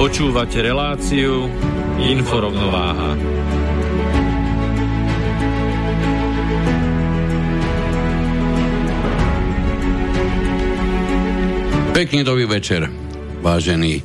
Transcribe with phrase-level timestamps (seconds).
[0.00, 1.44] Počúvate reláciu
[2.00, 3.20] Inforovnováha.
[11.92, 12.88] Pekný dobrý večer,
[13.44, 14.00] vážení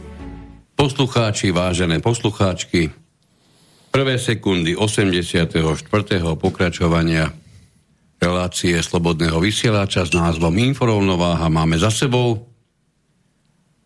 [0.75, 2.91] poslucháči, vážené poslucháčky.
[3.87, 5.47] Prvé sekundy 84.
[6.35, 7.31] pokračovania
[8.19, 12.54] relácie Slobodného vysielača s názvom Inforovnováha máme za sebou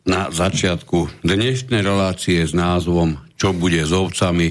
[0.09, 4.49] na začiatku dnešnej relácie s názvom Čo bude s ovcami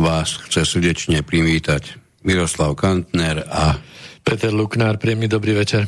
[0.00, 3.76] vás chce srdečne privítať Miroslav Kantner a
[4.24, 5.84] Peter Luknár, príjemný dobrý večer.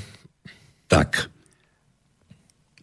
[0.93, 1.33] Tak,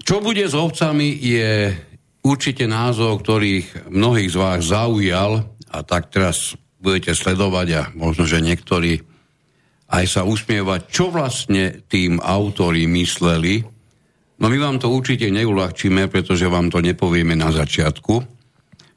[0.01, 1.77] čo bude s ovcami je
[2.25, 8.41] určite názov, ktorých mnohých z vás zaujal a tak teraz budete sledovať a možno, že
[8.41, 8.97] niektorí
[9.93, 13.72] aj sa usmievať, čo vlastne tým autori mysleli,
[14.41, 18.13] No my vám to určite neulahčíme, pretože vám to nepovieme na začiatku.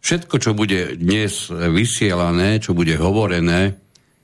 [0.01, 3.77] Všetko, čo bude dnes vysielané, čo bude hovorené,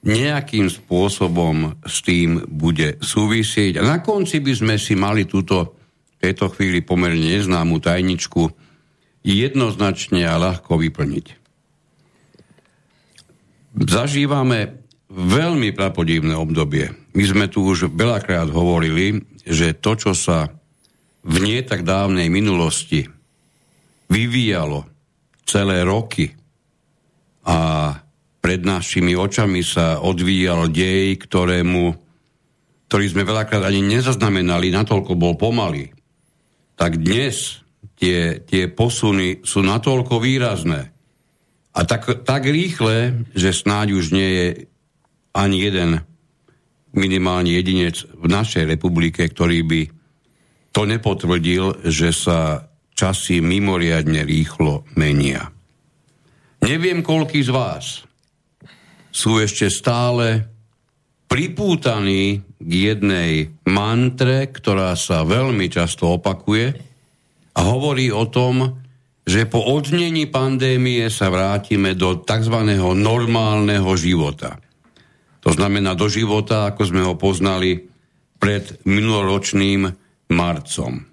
[0.03, 3.78] nejakým spôsobom s tým bude súvisieť.
[3.78, 5.78] A na konci by sme si mali túto
[6.19, 8.43] v tejto chvíli pomerne neznámu tajničku
[9.23, 11.27] jednoznačne a ľahko vyplniť.
[13.79, 16.91] Zažívame veľmi prapodivné obdobie.
[17.15, 20.50] My sme tu už veľakrát hovorili, že to, čo sa
[21.22, 23.06] v nie tak dávnej minulosti
[24.10, 24.87] vyvíjalo
[25.47, 26.31] celé roky.
[27.47, 27.91] A
[28.43, 31.94] pred našimi očami sa odvíjal dej, ktorému,
[32.91, 35.94] ktorý sme veľakrát ani nezaznamenali, natoľko bol pomalý,
[36.75, 37.62] tak dnes
[37.94, 40.91] tie, tie posuny sú natoľko výrazné
[41.72, 44.49] a tak, tak rýchle, že snáď už nie je
[45.32, 45.91] ani jeden
[46.93, 49.81] minimálny jedinec v našej republike, ktorý by
[50.72, 55.53] to nepotvrdil, že sa časy mimoriadne rýchlo menia.
[56.62, 57.84] Neviem, koľký z vás
[59.12, 60.49] sú ešte stále
[61.28, 66.77] pripútaní k jednej mantre, ktorá sa veľmi často opakuje
[67.53, 68.81] a hovorí o tom,
[69.22, 72.56] že po odnení pandémie sa vrátime do tzv.
[72.97, 74.59] normálneho života.
[75.43, 77.91] To znamená do života, ako sme ho poznali
[78.38, 80.02] pred minuloročným
[80.32, 81.12] marcom.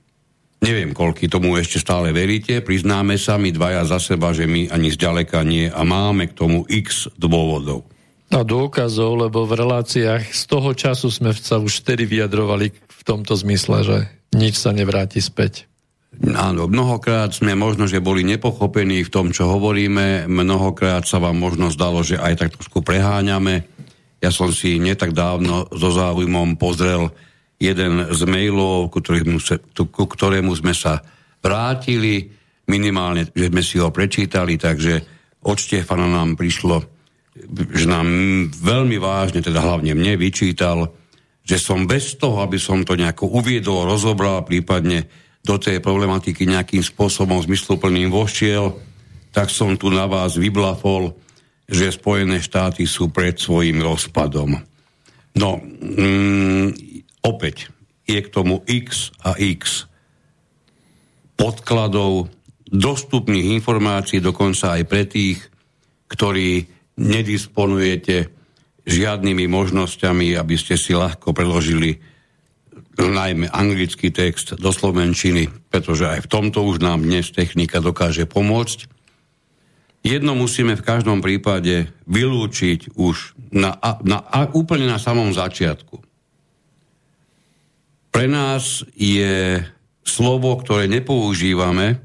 [0.60, 4.92] Neviem, koľky tomu ešte stále veríte, priznáme sa my dvaja za seba, že my ani
[4.92, 7.88] zďaleka nie a máme k tomu x dôvodov.
[8.30, 13.40] A dôkazov, lebo v reláciách z toho času sme sa už vtedy vyjadrovali v tomto
[13.40, 13.98] zmysle, že
[14.36, 15.66] nič sa nevráti späť.
[16.20, 21.72] Áno, mnohokrát sme možno, že boli nepochopení v tom, čo hovoríme, mnohokrát sa vám možno
[21.72, 23.64] zdalo, že aj tak trošku preháňame.
[24.20, 27.16] Ja som si netak dávno so záujmom pozrel
[27.60, 29.04] jeden z mailov, ku
[30.08, 31.04] ktorému, sme sa
[31.44, 32.32] vrátili,
[32.72, 35.04] minimálne, že sme si ho prečítali, takže
[35.44, 36.80] od Štefana nám prišlo,
[37.76, 38.08] že nám
[38.56, 40.96] veľmi vážne, teda hlavne mne, vyčítal,
[41.44, 45.10] že som bez toho, aby som to nejako uviedol, rozobral, prípadne
[45.44, 48.76] do tej problematiky nejakým spôsobom zmysluplným vošiel,
[49.34, 51.16] tak som tu na vás vyblafol,
[51.70, 54.58] že Spojené štáty sú pred svojim rozpadom.
[55.38, 56.89] No, mm,
[57.26, 57.72] Opäť
[58.08, 59.86] je k tomu x a x
[61.40, 62.28] podkladov,
[62.68, 65.40] dostupných informácií, dokonca aj pre tých,
[66.12, 66.68] ktorí
[67.00, 68.28] nedisponujete
[68.84, 72.02] žiadnymi možnosťami, aby ste si ľahko preložili
[73.00, 78.92] najmä anglický text do slovenčiny, pretože aj v tomto už nám dnes technika dokáže pomôcť.
[80.04, 84.20] Jedno musíme v každom prípade vylúčiť už na, na, na,
[84.52, 86.09] úplne na samom začiatku.
[88.20, 89.64] Pre nás je
[90.04, 92.04] slovo, ktoré nepoužívame,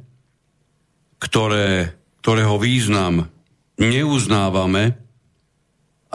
[1.18, 1.90] ktoré,
[2.22, 3.26] ktorého význam
[3.82, 4.94] neuznávame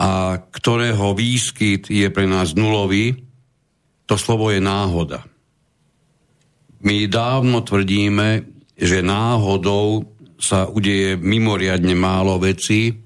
[0.00, 3.28] a ktorého výskyt je pre nás nulový,
[4.08, 5.20] to slovo je náhoda.
[6.80, 8.48] My dávno tvrdíme,
[8.80, 13.04] že náhodou sa udeje mimoriadne málo vecí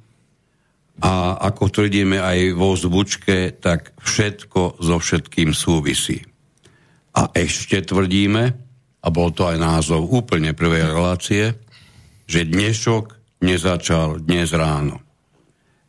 [1.03, 6.34] a ako tvrdíme aj vo zvučke, tak všetko so všetkým súvisí.
[7.15, 8.45] A ešte tvrdíme,
[9.05, 11.45] a bol to aj názov úplne prvej relácie,
[12.27, 15.05] že dnešok nezačal dnes ráno.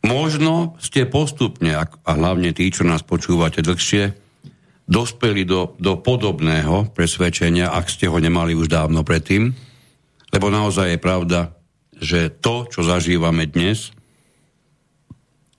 [0.06, 4.14] Možno ste postupne, a hlavne tí, čo nás počúvate dlhšie,
[4.86, 9.50] dospeli do, do podobného presvedčenia, ak ste ho nemali už dávno predtým,
[10.30, 11.40] lebo naozaj je pravda,
[11.98, 13.90] že to, čo zažívame dnes,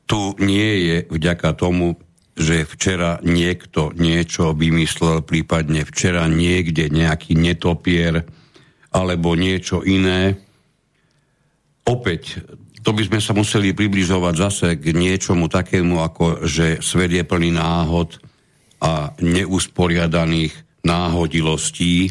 [0.07, 1.99] tu nie je vďaka tomu,
[2.37, 8.21] že včera niekto niečo vymyslel, prípadne včera niekde nejaký netopier
[8.93, 10.37] alebo niečo iné.
[11.89, 12.45] Opäť
[12.85, 17.51] to by sme sa museli približovať zase k niečomu takému, ako že svet je plný
[17.51, 18.21] náhod
[18.79, 20.55] a neusporiadaných
[20.87, 22.07] náhodilostí.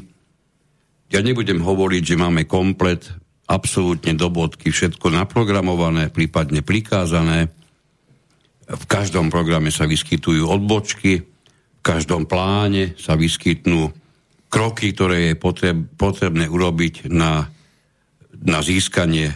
[1.08, 3.08] Ja nebudem hovoriť, že máme komplet,
[3.46, 7.48] absolútne do bodky, všetko naprogramované, prípadne prikázané.
[8.66, 13.94] V každom programe sa vyskytujú odbočky, v každom pláne sa vyskytnú
[14.50, 17.46] kroky, ktoré je potreb, potrebné urobiť na,
[18.34, 19.30] na získanie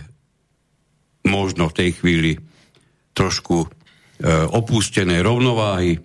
[1.26, 2.32] možno v tej chvíli
[3.14, 3.68] trošku e,
[4.50, 6.00] opustené rovnováhy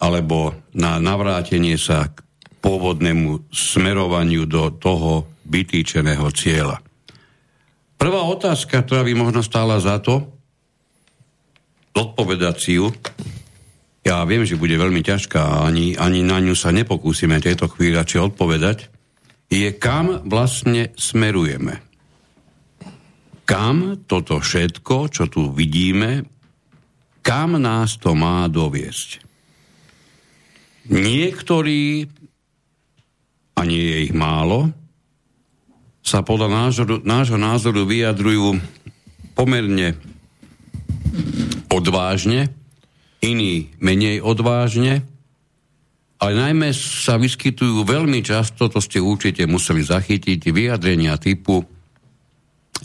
[0.00, 2.24] alebo na navrátenie sa k
[2.64, 6.80] pôvodnému smerovaniu do toho vytýčeného cieľa.
[8.00, 10.39] Prvá otázka, ktorá by možno stála za to,
[11.94, 12.86] ju,
[14.00, 18.16] ja viem, že bude veľmi ťažká, ani, ani na ňu sa nepokúsime tejto chvíľa či
[18.16, 18.88] odpovedať,
[19.50, 21.82] je kam vlastne smerujeme?
[23.44, 26.22] Kam toto všetko, čo tu vidíme,
[27.20, 29.26] kam nás to má doviesť.
[30.90, 32.06] Niektorí,
[33.58, 34.70] a nie je ich málo,
[36.00, 36.72] sa podľa
[37.04, 38.56] nášho názoru vyjadrujú
[39.36, 39.98] pomerne
[41.70, 42.50] odvážne,
[43.22, 45.06] iní menej odvážne,
[46.20, 51.64] ale najmä sa vyskytujú veľmi často, to ste určite museli zachytiť, vyjadrenia typu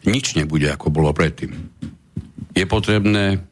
[0.08, 1.52] nič nebude, ako bolo predtým.
[2.56, 3.44] Je potrebné,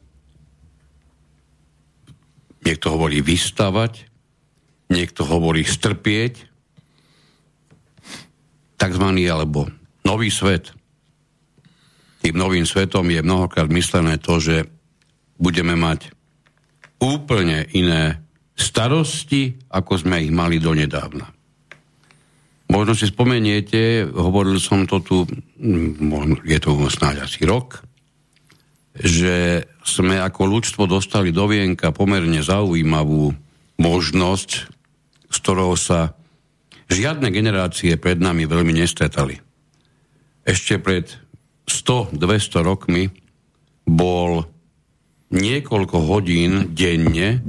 [2.64, 4.08] niekto hovorí vystavať,
[4.88, 6.48] niekto hovorí strpieť,
[8.80, 9.68] takzvaný alebo
[10.04, 10.72] nový svet.
[12.24, 14.64] Tým novým svetom je mnohokrát myslené to, že
[15.38, 16.10] budeme mať
[17.02, 18.22] úplne iné
[18.54, 21.26] starosti, ako sme ich mali donedávna.
[22.70, 25.16] Možno si spomeniete, hovoril som to tu,
[25.60, 27.84] mm, je to snáď asi rok,
[28.94, 33.34] že sme ako ľudstvo dostali do vienka pomerne zaujímavú
[33.76, 34.50] možnosť,
[35.28, 36.14] z ktorou sa
[36.88, 39.38] žiadne generácie pred nami veľmi nestretali.
[40.46, 41.10] Ešte pred
[41.66, 43.10] 100-200 rokmi
[43.84, 44.46] bol
[45.34, 47.42] niekoľko hodín denne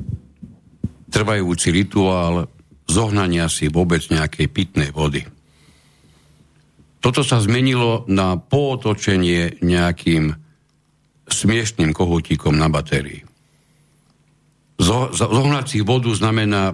[1.13, 2.51] trvajúci rituál
[2.89, 5.23] zohnania si vôbec nejakej pitnej vody.
[6.99, 10.33] Toto sa zmenilo na pootočenie nejakým
[11.29, 13.21] smiešným kohútikom na batérii.
[14.81, 16.73] zohnať si vodu znamená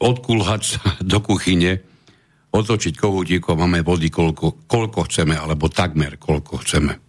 [0.00, 1.84] odkulhať sa do kuchyne,
[2.48, 7.07] otočiť kohútikom, máme vody koľko, koľko chceme, alebo takmer koľko chceme.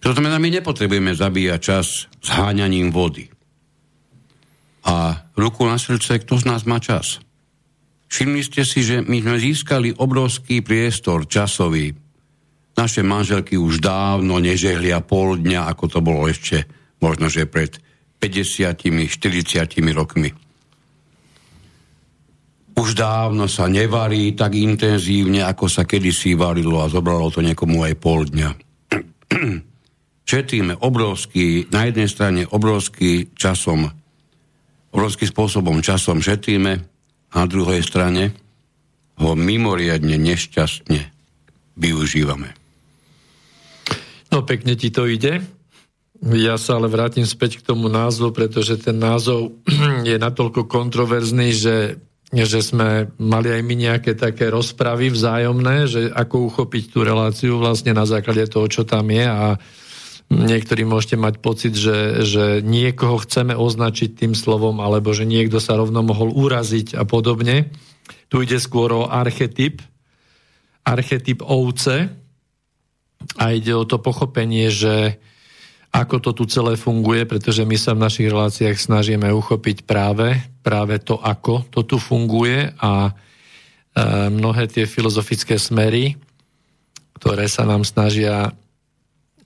[0.00, 3.28] To znamená, my nepotrebujeme zabíjať čas s háňaním vody.
[4.88, 7.20] A ruku na srdce, kto z nás má čas?
[8.10, 11.92] Všimli ste si, že my sme získali obrovský priestor časový.
[12.74, 16.64] Naše manželky už dávno nežehlia pol dňa, ako to bolo ešte
[16.98, 17.76] možno, že pred
[18.18, 19.14] 50-40
[19.94, 20.32] rokmi.
[22.80, 27.94] Už dávno sa nevarí tak intenzívne, ako sa kedysi varilo a zobralo to niekomu aj
[28.00, 28.50] pol dňa.
[30.24, 33.90] Četíme obrovský, na jednej strane obrovský časom
[34.90, 36.72] obrovským spôsobom časom šetríme
[37.30, 38.34] a na druhej strane
[39.22, 41.00] ho mimoriadne nešťastne
[41.78, 42.50] využívame.
[44.30, 45.42] No pekne ti to ide.
[46.20, 49.56] Ja sa ale vrátim späť k tomu názvu, pretože ten názov
[50.08, 51.96] je natoľko kontroverzný, že,
[52.28, 57.96] že sme mali aj my nejaké také rozpravy vzájomné, že ako uchopiť tú reláciu vlastne
[57.96, 59.56] na základe toho, čo tam je a
[60.30, 65.74] Niektorí môžete mať pocit, že, že niekoho chceme označiť tým slovom, alebo že niekto sa
[65.74, 67.74] rovno mohol uraziť a podobne.
[68.30, 69.82] Tu ide skôr o archetyp,
[70.86, 72.14] archetyp ovce,
[73.36, 75.20] a ide o to pochopenie, že
[75.90, 81.02] ako to tu celé funguje, pretože my sa v našich reláciách snažíme uchopiť práve, práve
[81.02, 83.12] to, ako to tu funguje a e,
[84.30, 86.14] mnohé tie filozofické smery,
[87.18, 88.54] ktoré sa nám snažia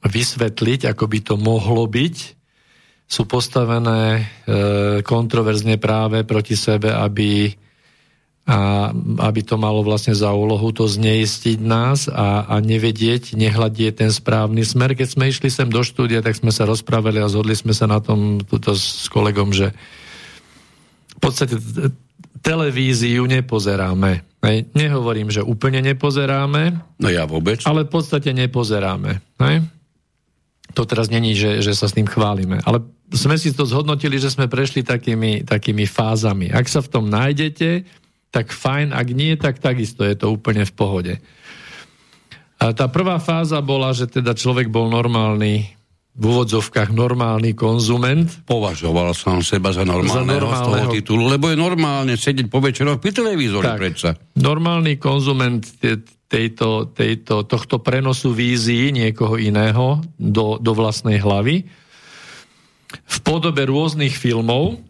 [0.04, 2.16] vysvetliť, ako by to mohlo byť,
[3.04, 4.23] sú postavené e,
[5.04, 7.52] kontroverzne práve proti sebe, aby
[8.44, 8.92] a
[9.25, 14.61] aby to malo vlastne za úlohu to zneistiť nás a, a nevedieť, nehľadieť ten správny
[14.68, 14.92] smer.
[14.92, 18.04] Keď sme išli sem do štúdia, tak sme sa rozprávali a zhodli sme sa na
[18.04, 19.73] tom tuto s kolegom, že
[21.16, 21.56] v podstate
[22.44, 24.20] televíziu nepozeráme.
[24.44, 24.68] Hej.
[24.76, 26.84] Nehovorím, že úplne nepozeráme.
[27.00, 27.64] No ja vôbec.
[27.64, 29.25] Ale v podstate nepozeráme.
[29.40, 29.64] Hej.
[30.73, 32.59] To teraz není, že, že sa s tým chválime.
[32.64, 32.80] Ale
[33.12, 36.49] sme si to zhodnotili, že sme prešli takými, takými fázami.
[36.50, 37.85] Ak sa v tom nájdete,
[38.33, 41.14] tak fajn, ak nie, tak takisto je to úplne v pohode.
[42.59, 45.75] A tá prvá fáza bola, že teda človek bol normálny,
[46.14, 48.30] v úvodzovkách normálny konzument.
[48.47, 52.62] Považoval som seba za normálneho, za normálneho z toho titulu, lebo je normálne sedieť po
[52.62, 54.11] večeroch pri televízore tak, predsa.
[54.38, 55.66] Normálny konzument
[56.34, 61.62] tejto, tejto, tohto prenosu vízií niekoho iného do, do vlastnej hlavy
[62.98, 64.82] v podobe rôznych filmov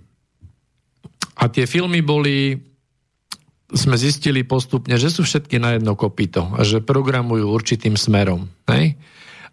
[1.36, 2.56] a tie filmy boli
[3.74, 8.46] sme zistili postupne, že sú všetky na jedno kopito a že programujú určitým smerom.
[8.70, 8.94] Hej?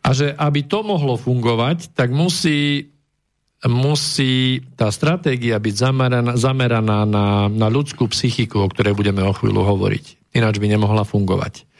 [0.05, 2.91] A že aby to mohlo fungovať, tak musí,
[3.65, 9.65] musí tá stratégia byť zameraná, zameraná na, na ľudskú psychiku, o ktorej budeme o chvíľu
[9.65, 10.37] hovoriť.
[10.37, 11.70] Ináč by nemohla fungovať.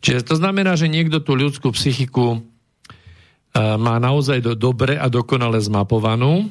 [0.00, 2.38] Čiže to znamená, že niekto tú ľudskú psychiku e,
[3.58, 6.48] má naozaj do, dobre a dokonale zmapovanú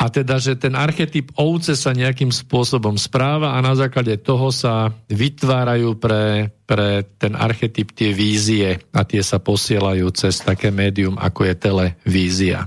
[0.00, 4.88] a teda, že ten archetyp ovce sa nejakým spôsobom správa a na základe toho sa
[5.12, 11.52] vytvárajú pre, pre ten archetyp tie vízie a tie sa posielajú cez také médium, ako
[11.52, 12.64] je televízia.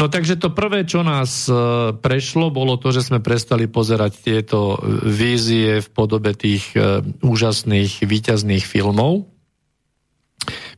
[0.00, 1.52] No takže to prvé, čo nás e,
[1.92, 8.64] prešlo, bolo to, že sme prestali pozerať tieto vízie v podobe tých e, úžasných, výťazných
[8.64, 9.28] filmov,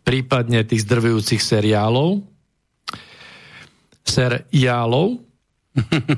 [0.03, 2.27] prípadne tých zdrvujúcich seriálov,
[4.03, 5.23] seriálov.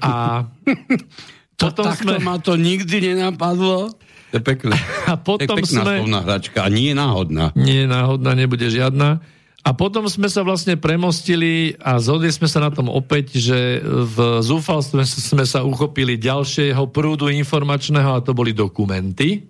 [0.00, 0.48] A
[1.60, 2.24] potom to, sme...
[2.24, 3.92] ma to nikdy nenapadlo.
[4.32, 4.80] To je pekné.
[5.04, 6.24] A potom je pekná sme...
[6.24, 7.52] hračka a nie je náhodná.
[7.52, 9.20] Nie je náhodná, nebude žiadna.
[9.64, 14.44] A potom sme sa vlastne premostili a zhodli sme sa na tom opäť, že v
[14.44, 19.40] zúfalstve sme sa uchopili ďalšieho prúdu informačného a to boli dokumenty.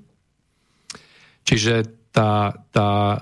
[1.42, 3.18] Čiže tá, tá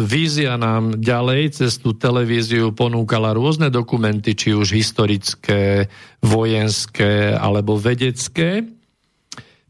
[0.00, 5.90] vízia nám ďalej cez tú televíziu ponúkala rôzne dokumenty, či už historické,
[6.22, 8.64] vojenské alebo vedecké.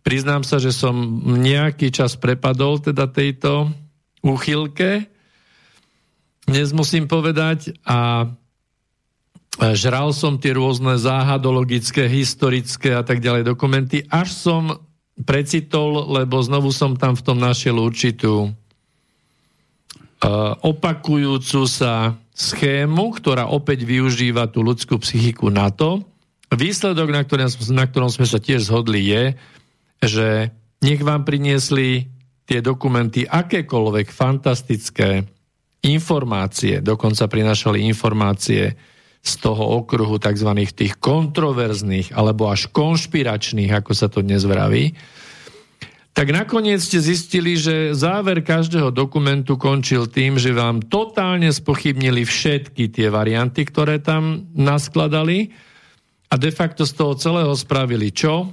[0.04, 0.94] Priznám sa, že som
[1.24, 3.72] nejaký čas prepadol teda tejto
[4.20, 5.08] úchylke.
[6.44, 8.28] Dnes musím povedať a
[9.72, 14.62] žral som tie rôzne záhadologické, historické a tak ďalej dokumenty, až som
[15.24, 18.52] precitol, lebo znovu som tam v tom našiel určitú
[20.60, 26.04] opakujúcu sa schému, ktorá opäť využíva tú ľudskú psychiku na to.
[26.52, 29.24] Výsledok, na ktorom, na ktorom sme sa tiež zhodli, je,
[30.04, 30.28] že
[30.84, 32.08] nech vám priniesli
[32.44, 35.24] tie dokumenty akékoľvek fantastické
[35.84, 38.74] informácie, dokonca prinašali informácie
[39.24, 40.50] z toho okruhu tzv.
[40.72, 44.92] tých kontroverzných alebo až konšpiračných, ako sa to dnes vraví,
[46.14, 52.86] tak nakoniec ste zistili, že záver každého dokumentu končil tým, že vám totálne spochybnili všetky
[52.86, 55.50] tie varianty, ktoré tam naskladali
[56.30, 58.46] a de facto z toho celého spravili čo?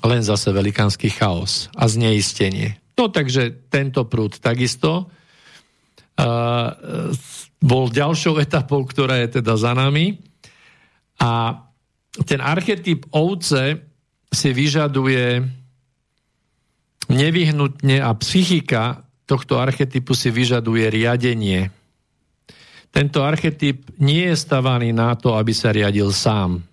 [0.00, 2.80] Len zase velikánsky chaos a zneistenie.
[2.96, 5.12] No takže tento prúd takisto
[7.60, 10.16] bol ďalšou etapou, ktorá je teda za nami.
[11.20, 11.60] A
[12.24, 13.80] ten archetyp ovce
[14.32, 15.44] si vyžaduje
[17.12, 21.70] nevyhnutne a psychika tohto archetypu si vyžaduje riadenie.
[22.94, 26.64] Tento archetyp nie je stavaný na to, aby sa riadil sám.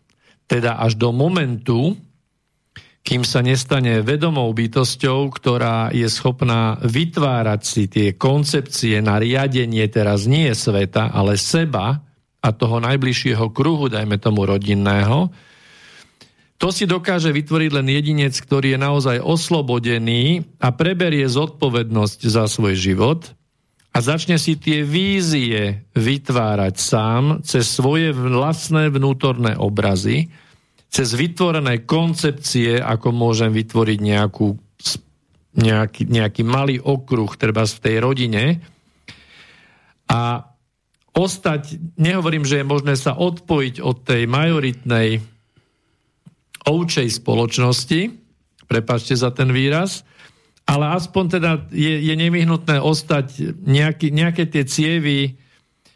[0.47, 1.97] Teda až do momentu,
[3.03, 10.24] kým sa nestane vedomou bytosťou, ktorá je schopná vytvárať si tie koncepcie na riadenie teraz
[10.24, 12.00] nie sveta, ale seba
[12.39, 15.31] a toho najbližšieho kruhu, dajme tomu rodinného,
[16.63, 22.79] to si dokáže vytvoriť len jedinec, ktorý je naozaj oslobodený a preberie zodpovednosť za svoj
[22.79, 23.36] život
[23.91, 30.31] a začne si tie vízie vytvárať sám cez svoje vlastné vnútorné obrazy,
[30.93, 34.53] cez vytvorené koncepcie, ako môžem vytvoriť nejakú,
[35.57, 38.62] nejaký, nejaký malý okruh, treba v tej rodine,
[40.13, 40.45] A
[41.17, 45.21] ostať, nehovorím, že je možné sa odpojiť od tej majoritnej
[46.69, 48.13] ovčej spoločnosti,
[48.69, 50.05] prepačte za ten výraz,
[50.63, 55.35] ale aspoň teda je, je nevyhnutné ostať nejaký, nejaké tie cievy,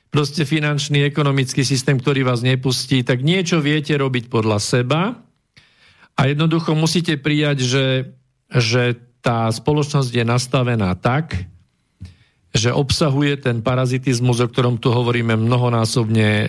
[0.08, 5.02] proste finančný, ekonomický systém, ktorý vás nepustí, tak niečo viete robiť podľa seba
[6.18, 7.88] a jednoducho musíte prijať, že,
[8.50, 8.84] že
[9.22, 11.36] tá spoločnosť je nastavená tak,
[12.58, 16.48] že obsahuje ten parazitizmus, o ktorom tu hovoríme mnohonásobne e,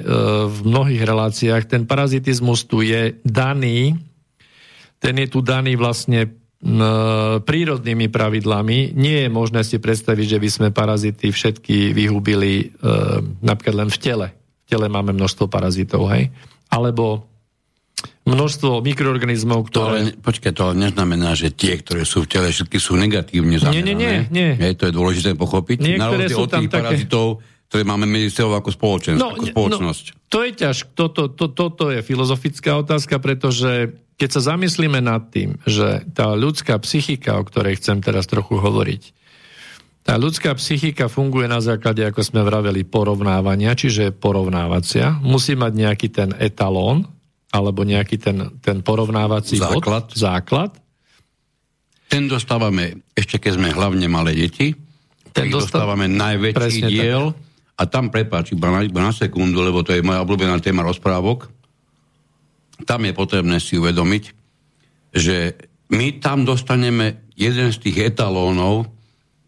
[0.48, 1.68] v mnohých reláciách.
[1.68, 3.98] Ten parazitizmus tu je daný,
[5.02, 6.32] ten je tu daný vlastne
[7.46, 8.98] prírodnými pravidlami.
[8.98, 12.82] Nie je možné si predstaviť, že by sme parazity všetky vyhubili e,
[13.46, 14.26] napríklad len v tele.
[14.66, 16.34] V tele máme množstvo parazitov, hej?
[16.66, 17.30] Alebo
[18.26, 19.86] množstvo mikroorganizmov, ktoré...
[19.86, 23.62] To ale, počkaj, to ale neznamená, že tie, ktoré sú v tele, všetky sú negatívne
[23.62, 23.78] zamerané.
[23.78, 24.16] Nie, nie, nie.
[24.28, 24.50] nie.
[24.58, 25.78] Hej, to je dôležité pochopiť.
[25.78, 26.74] Niektoré Na od tých také...
[26.74, 27.26] parazitov,
[27.70, 30.04] ktoré máme medzi sebou ako, spoločen- no, ako spoločnosť.
[30.10, 30.88] No, to je ťažké.
[30.98, 36.34] Toto, to, to, to je filozofická otázka, pretože keď sa zamyslíme nad tým, že tá
[36.34, 39.14] ľudská psychika, o ktorej chcem teraz trochu hovoriť,
[40.02, 45.20] tá ľudská psychika funguje na základe, ako sme vraveli, porovnávania, čiže porovnávacia.
[45.20, 47.04] Musí mať nejaký ten etalón,
[47.52, 50.08] alebo nejaký ten, ten porovnávací základ.
[50.08, 50.70] Bod, základ.
[52.08, 54.72] Ten dostávame, ešte keď sme hlavne malé deti,
[55.36, 57.40] ten dostávame najväčší diel tak.
[57.76, 61.52] a tam prepáč, iba na, iba na sekundu, lebo to je moja obľúbená téma rozprávok,
[62.86, 64.24] tam je potrebné si uvedomiť,
[65.14, 65.56] že
[65.88, 68.90] my tam dostaneme jeden z tých etalónov,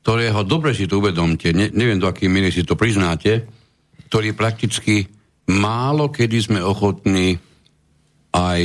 [0.01, 3.45] ktorého, dobre si to uvedomte, ne, neviem do akej miery si to priznáte,
[4.09, 5.05] ktorý prakticky
[5.51, 7.37] málo kedy sme ochotní
[8.31, 8.63] aj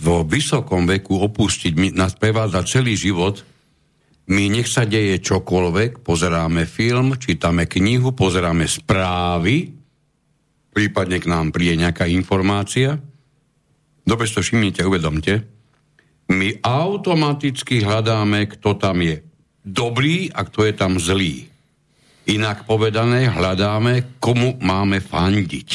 [0.00, 3.44] vo vysokom veku opustiť, my, nás prevádza celý život,
[4.32, 9.68] my nech sa deje čokoľvek, pozeráme film, čítame knihu, pozeráme správy,
[10.72, 12.96] prípadne k nám príde nejaká informácia,
[14.06, 15.42] dobre si to všimnite, uvedomte,
[16.32, 19.20] my automaticky hľadáme, kto tam je
[19.62, 21.46] dobrý a kto je tam zlý.
[22.30, 25.70] Inak povedané, hľadáme, komu máme fandiť.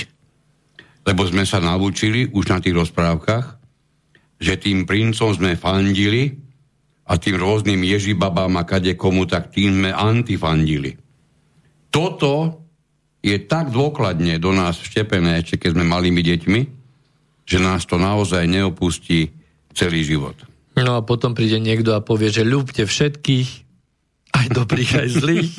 [1.03, 3.45] Lebo sme sa naučili už na tých rozprávkach,
[4.39, 6.35] že tým princom sme fandili
[7.07, 10.99] a tým rôznym ježibabám a kade komu, tak tým sme antifandili.
[11.87, 12.63] Toto
[13.23, 16.59] je tak dôkladne do nás vštepené, ešte keď sme malými deťmi,
[17.47, 19.31] že nás to naozaj neopustí
[19.71, 20.35] celý život.
[20.77, 23.49] No a potom príde niekto a povie, že ľúbte všetkých,
[24.35, 25.53] aj dobrých, aj zlých.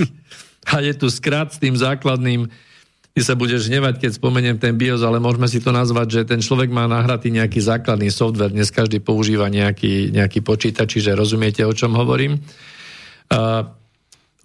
[0.68, 2.46] A je tu skrat s tým základným,
[3.16, 6.44] ty sa budeš hnevať, keď spomeniem ten BIOS, ale môžeme si to nazvať, že ten
[6.44, 11.72] človek má nahratý nejaký základný software, dnes každý používa nejaký, nejaký počítač, čiže rozumiete, o
[11.72, 12.38] čom hovorím.
[13.32, 13.64] Uh,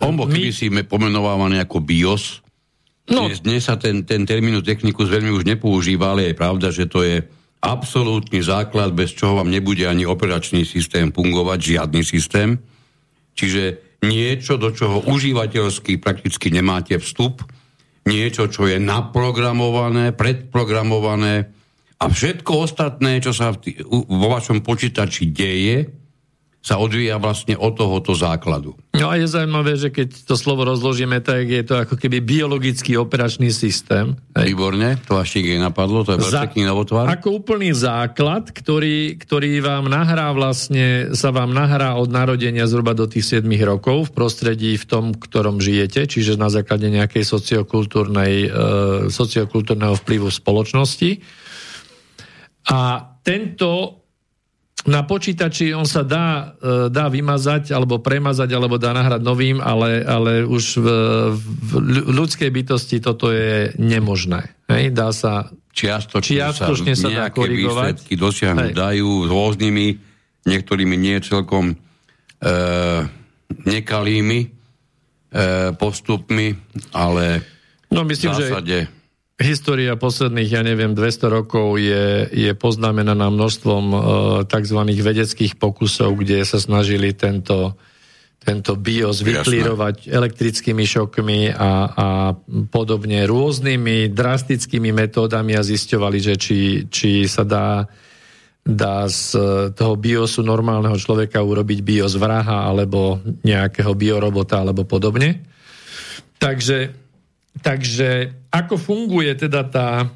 [0.02, 0.50] On bol my...
[0.50, 2.43] si pomenovávaný ako BIOS,
[3.12, 3.28] No.
[3.28, 7.04] Dnes, dnes sa ten, ten terminus technicus veľmi už nepoužíva, ale je pravda, že to
[7.04, 7.20] je
[7.64, 12.60] absolútny základ, bez čoho vám nebude ani operačný systém fungovať, žiadny systém.
[13.36, 13.64] Čiže
[14.04, 17.44] niečo, do čoho užívateľsky prakticky nemáte vstup,
[18.08, 21.48] niečo, čo je naprogramované, predprogramované
[22.04, 23.56] a všetko ostatné, čo sa
[23.88, 26.03] vo vašom počítači deje,
[26.64, 28.72] sa odvíja vlastne od tohoto základu.
[28.96, 32.96] No a je zaujímavé, že keď to slovo rozložíme, tak je to ako keby biologický
[32.96, 34.16] operačný systém.
[34.32, 34.56] Hej.
[34.56, 37.12] Výborne, to až jej napadlo, to je Za, pekný novotvar.
[37.12, 43.12] Ako úplný základ, ktorý, ktorý vám nahrá vlastne, sa vám nahrá od narodenia zhruba do
[43.12, 48.50] tých 7 rokov v prostredí v tom, ktorom žijete, čiže na základe nejakej sociokultúrnej, e,
[49.12, 51.20] sociokultúrneho vplyvu spoločnosti.
[52.72, 54.03] A tento
[54.84, 60.04] na počítači on sa dá, e, dá vymazať, alebo premazať, alebo dá nahrať novým, ale,
[60.04, 60.88] ale už v,
[61.40, 61.72] v
[62.12, 64.52] ľudskej bytosti toto je nemožné.
[64.68, 64.92] Hej?
[64.92, 68.04] Dá sa čiastočne, čiastočne sa, sa dá korigovať.
[68.04, 68.76] výsledky dosiahnuť Hej.
[68.76, 69.88] dajú rôznymi,
[70.52, 71.76] niektorými nie celkom e,
[73.64, 74.48] nekalými e,
[75.80, 76.60] postupmi,
[76.92, 77.40] ale
[77.88, 78.78] no, myslím, v zásade...
[78.88, 79.02] Že
[79.44, 84.02] História posledných, ja neviem, 200 rokov je, je poznamenaná množstvom uh,
[84.48, 84.80] tzv.
[84.88, 87.76] vedeckých pokusov, kde sa snažili tento,
[88.40, 92.08] tento BIOS vyklírovať elektrickými šokmi a, a
[92.72, 97.84] podobne rôznymi drastickými metódami a zisťovali, že či, či sa dá,
[98.64, 99.36] dá z
[99.76, 105.44] toho BIOSu normálneho človeka urobiť BIOS vraha alebo nejakého biorobota alebo podobne.
[106.40, 107.03] Takže
[107.62, 110.10] Takže ako funguje teda tá,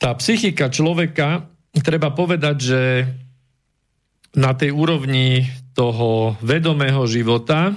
[0.00, 1.46] tá psychika človeka,
[1.80, 2.82] treba povedať, že
[4.32, 5.44] na tej úrovni
[5.76, 7.72] toho vedomého života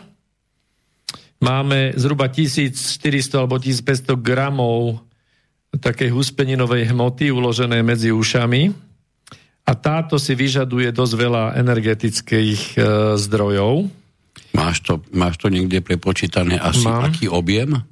[1.44, 5.04] máme zhruba 1400 alebo 1500 gramov
[5.76, 8.72] takej huspeninovej hmoty uloženej medzi ušami
[9.66, 12.80] a táto si vyžaduje dosť veľa energetických e,
[13.20, 13.90] zdrojov.
[14.56, 17.12] Máš to, máš to niekde prepočítané asi Mám.
[17.12, 17.84] aký objem?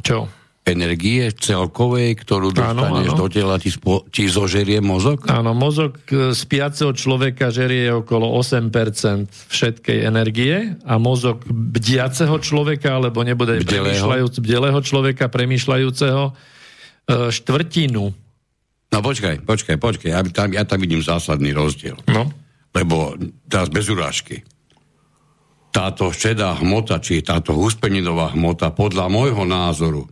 [0.00, 0.32] Čo?
[0.68, 3.20] energie celkovej, ktorú dostaneš áno, áno.
[3.24, 5.24] do tela, ti, spo, ti zožerie mozog?
[5.32, 8.68] Áno, mozog e, spiaceho človeka žerie okolo 8%
[9.48, 16.32] všetkej energie a mozog bdiaceho človeka, alebo nebude premýšľajúc, bdelého človeka, premýšľajúceho e,
[17.32, 18.04] štvrtinu.
[18.88, 21.96] No počkaj, počkaj, počkaj, ja tam, ja tam vidím zásadný rozdiel.
[22.08, 22.28] No.
[22.72, 23.16] Lebo
[23.48, 24.44] teraz bez urážky.
[25.68, 30.08] Táto šedá hmota, či táto huspeninová hmota, podľa môjho názoru,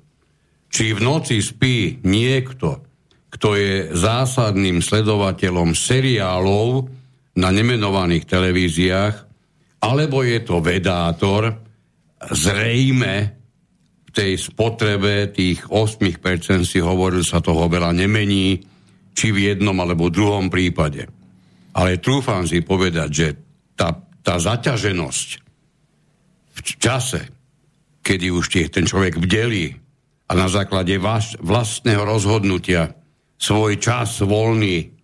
[0.69, 2.85] či v noci spí niekto,
[3.33, 6.89] kto je zásadným sledovateľom seriálov
[7.37, 9.15] na nemenovaných televíziách,
[9.81, 11.53] alebo je to vedátor,
[12.21, 13.15] zrejme
[14.09, 18.57] v tej spotrebe tých 8% si hovoril, sa toho veľa nemení,
[19.17, 21.09] či v jednom alebo druhom prípade.
[21.77, 23.29] Ale trúfam si povedať, že
[23.77, 23.93] tá,
[24.25, 25.46] tá zaťaženosť
[26.57, 27.29] v čase,
[28.01, 29.77] kedy už ten človek vdelí
[30.27, 32.97] a na základe vaš, vlastného rozhodnutia
[33.37, 34.97] svoj čas voľný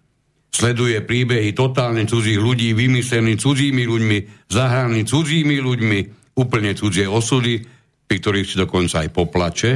[0.53, 4.19] sleduje príbehy totálne cudzích ľudí, vymyslených cudzími ľuďmi,
[4.53, 5.99] zahraní cudzími ľuďmi,
[6.37, 7.65] úplne cudzie osudy,
[8.05, 9.73] pri ktorých si dokonca aj poplače,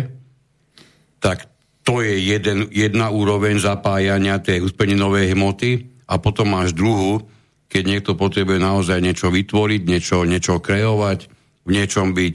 [1.20, 1.48] tak
[1.86, 7.24] to je jeden, jedna úroveň zapájania tej uspeninovej hmoty a potom máš druhú,
[7.70, 11.35] keď niekto potrebuje naozaj niečo vytvoriť, niečo, niečo kreovať,
[11.66, 12.34] v niečom byť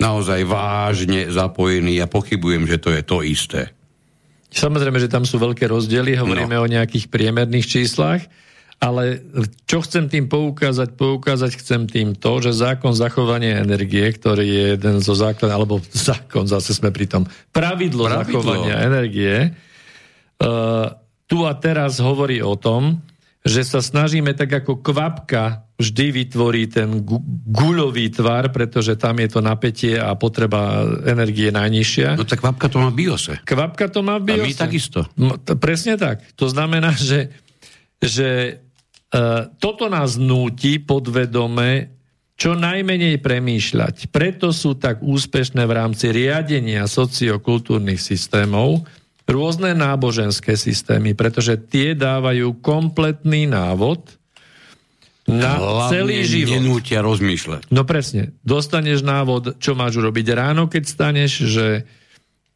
[0.00, 2.02] naozaj vážne zapojený.
[2.02, 3.70] Ja pochybujem, že to je to isté.
[4.52, 6.64] Samozrejme, že tam sú veľké rozdiely, hovoríme no.
[6.64, 8.20] o nejakých priemerných číslach,
[8.82, 9.22] ale
[9.64, 10.98] čo chcem tým poukázať?
[10.98, 15.74] Poukázať chcem tým to, že zákon zachovania energie, ktorý je jeden zo základov, alebo
[16.10, 17.22] zákon, zase sme pri tom,
[17.54, 18.42] pravidlo, pravidlo.
[18.42, 19.54] zachovania energie,
[20.42, 20.90] uh,
[21.30, 23.00] tu a teraz hovorí o tom,
[23.42, 29.28] že sa snažíme tak ako kvapka vždy vytvorí ten gu- guľový tvar, pretože tam je
[29.34, 32.14] to napätie a potreba energie najnižšia.
[32.14, 33.42] No tak kvapka to má v biose.
[33.42, 34.46] Kvapka to má v biose.
[34.46, 34.98] A my takisto.
[35.18, 36.22] No, to, presne tak.
[36.38, 37.34] To znamená, že,
[37.98, 38.62] že
[39.10, 41.98] uh, toto nás núti podvedome
[42.38, 44.10] čo najmenej premýšľať.
[44.14, 48.86] Preto sú tak úspešné v rámci riadenia sociokultúrnych systémov
[49.28, 54.22] rôzne náboženské systémy, pretože tie dávajú kompletný návod,
[55.22, 56.58] na Hlavne celý život.
[56.58, 57.70] nenútia rozmýšľať.
[57.70, 58.34] No presne.
[58.42, 61.66] Dostaneš návod, čo máš urobiť ráno, keď staneš, že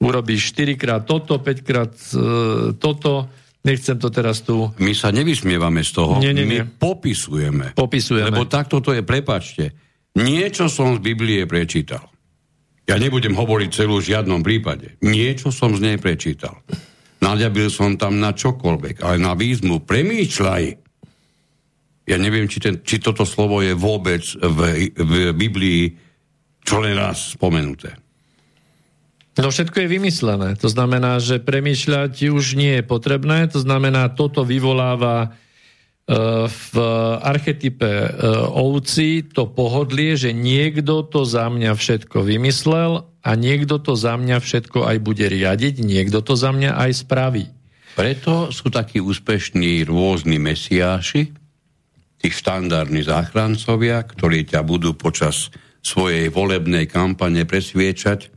[0.02, 3.30] urobíš 4 krát toto, 5 krát uh, toto.
[3.62, 4.70] Nechcem to teraz tu...
[4.78, 6.18] My sa nevysmievame z toho.
[6.22, 6.62] Nie, nie, nie.
[6.62, 7.74] My popisujeme.
[7.74, 8.30] Popisujeme.
[8.34, 9.74] Lebo takto to je, prepačte.
[10.18, 12.06] Niečo som z Biblie prečítal.
[12.86, 14.94] Ja nebudem hovoriť celú v žiadnom prípade.
[15.02, 16.62] Niečo som z nej prečítal.
[17.18, 20.86] Naďabil som tam na čokoľvek, ale na výzmu premýšľaj
[22.06, 25.90] ja neviem, či, ten, či toto slovo je vôbec v, v Biblii
[26.62, 27.98] čo len raz spomenuté.
[29.36, 30.56] No všetko je vymyslené.
[30.64, 33.50] To znamená, že premýšľať už nie je potrebné.
[33.52, 35.36] To znamená, toto vyvoláva
[36.46, 36.74] v
[37.18, 38.10] archetype e,
[38.54, 44.38] ovci to pohodlie, že niekto to za mňa všetko vymyslel a niekto to za mňa
[44.38, 47.50] všetko aj bude riadiť, niekto to za mňa aj spraví.
[47.98, 51.34] Preto sú takí úspešní rôzni mesiáši,
[52.22, 55.50] tí štandardní záchrancovia, ktorí ťa budú počas
[55.82, 58.30] svojej volebnej kampane presviečať,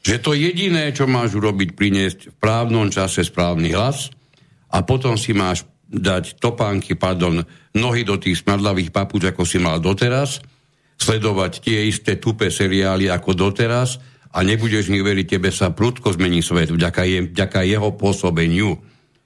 [0.00, 4.08] že to jediné, čo máš urobiť, priniesť v právnom čase správny hlas
[4.72, 7.42] a potom si máš dať topánky, pardon,
[7.74, 10.38] nohy do tých smradlavých papúč, ako si mal doteraz,
[10.94, 13.98] sledovať tie isté tupé seriály ako doteraz
[14.30, 18.78] a nebudeš mi veriť, tebe sa prudko zmení svet vďaka, je, vďaka jeho pôsobeniu.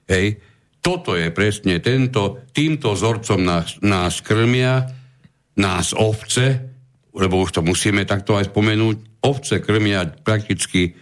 [0.09, 0.41] Hej?
[0.81, 4.89] Toto je presne tento, týmto vzorcom nás, nás krmia,
[5.61, 6.73] nás ovce,
[7.13, 10.97] lebo už to musíme takto aj spomenúť, ovce krmia prakticky,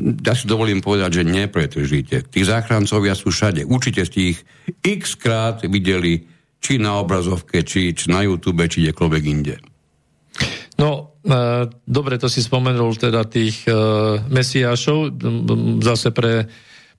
[0.00, 2.16] ja si dovolím povedať, že nepretržite.
[2.32, 3.68] Tí záchrancovia sú všade.
[3.68, 4.38] Určite ste ich
[4.80, 6.24] x krát videli,
[6.62, 9.60] či na obrazovke, či, či na YouTube, či kdekoľvek inde.
[10.80, 13.74] No, e, dobre, to si spomenul teda tých e,
[14.32, 15.12] mesiášov,
[15.84, 16.48] zase pre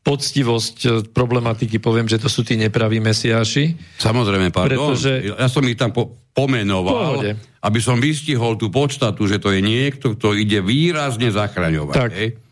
[0.03, 3.97] poctivosť e, problematiky poviem, že to sú tí nepraví mesiáši.
[3.97, 4.93] Samozrejme, pardon.
[4.93, 5.33] Pretože...
[5.33, 7.31] Ja som ich tam po- pomenoval, Pohode.
[7.63, 11.95] aby som vystihol tú podstatu, že to je niekto, kto ide výrazne zachraňovať.
[11.95, 12.11] Tak.
[12.13, 12.42] Hej?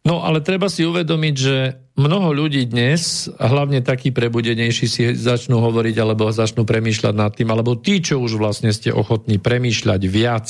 [0.00, 1.56] No ale treba si uvedomiť, že
[2.00, 7.52] mnoho ľudí dnes, a hlavne takí prebudenejší si začnú hovoriť alebo začnú premýšľať nad tým,
[7.52, 10.48] alebo tí, čo už vlastne ste ochotní premýšľať viac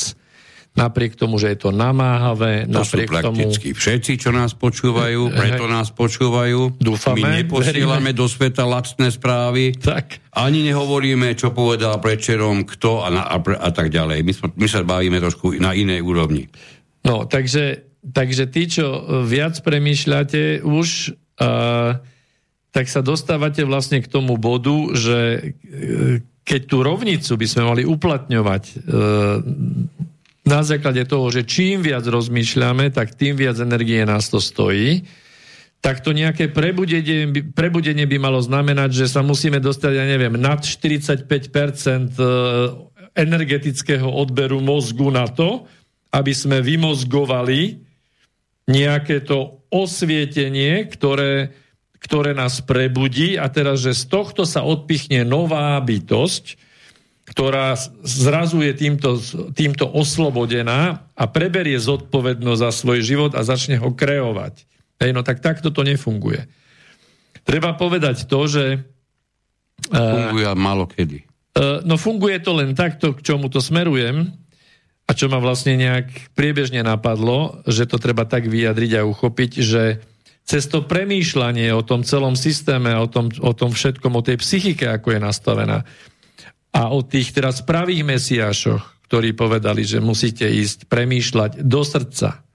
[0.70, 3.78] napriek tomu, že je to namáhavé, to napriek sú prakticky tomu...
[3.82, 6.78] všetci, čo nás počúvajú, preto nás počúvajú.
[6.78, 10.30] Dúfame, My neposielame do sveta lacné správy, Tak.
[10.30, 14.22] ani nehovoríme, čo povedal prečerom, kto a, na, a, a tak ďalej.
[14.22, 16.46] My, sme- my sa bavíme trošku na inej úrovni.
[17.02, 18.86] No, takže, takže tí, čo
[19.28, 20.88] viac premýšľate už,
[21.40, 22.00] uh,
[22.70, 25.42] tak sa dostávate vlastne k tomu bodu, že e,
[26.46, 28.74] keď tú rovnicu by sme mali uplatňovať e,
[30.46, 35.02] na základe toho, že čím viac rozmýšľame, tak tým viac energie nás to stojí,
[35.82, 40.62] tak to nejaké prebudenie, prebudenie by malo znamenať, že sa musíme dostať, ja neviem, nad
[40.62, 41.26] 45%
[43.16, 45.66] energetického odberu mozgu na to,
[46.12, 47.89] aby sme vymozgovali
[48.68, 51.54] nejaké to osvietenie, ktoré,
[52.02, 56.58] ktoré nás prebudí a teraz, že z tohto sa odpichne nová bytosť,
[57.30, 59.22] ktorá zrazu je týmto,
[59.54, 64.66] týmto oslobodená a preberie zodpovednosť za svoj život a začne ho kreovať.
[64.98, 66.50] Hej, no tak takto to nefunguje.
[67.46, 68.64] Treba povedať to, že
[69.88, 71.24] Funguje málo kedy.
[71.56, 74.30] Uh, no funguje to len takto, k čomu to smerujem
[75.10, 79.98] a čo ma vlastne nejak priebežne napadlo, že to treba tak vyjadriť a uchopiť, že
[80.46, 84.86] cez to premýšľanie o tom celom systéme, o tom, o tom všetkom, o tej psychike,
[84.86, 85.82] ako je nastavená
[86.70, 92.46] a o tých teraz pravých mesiášoch, ktorí povedali, že musíte ísť premýšľať do srdca.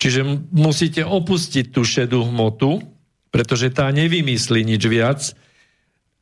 [0.00, 2.80] Čiže musíte opustiť tú šedú hmotu,
[3.28, 5.20] pretože tá nevymyslí nič viac,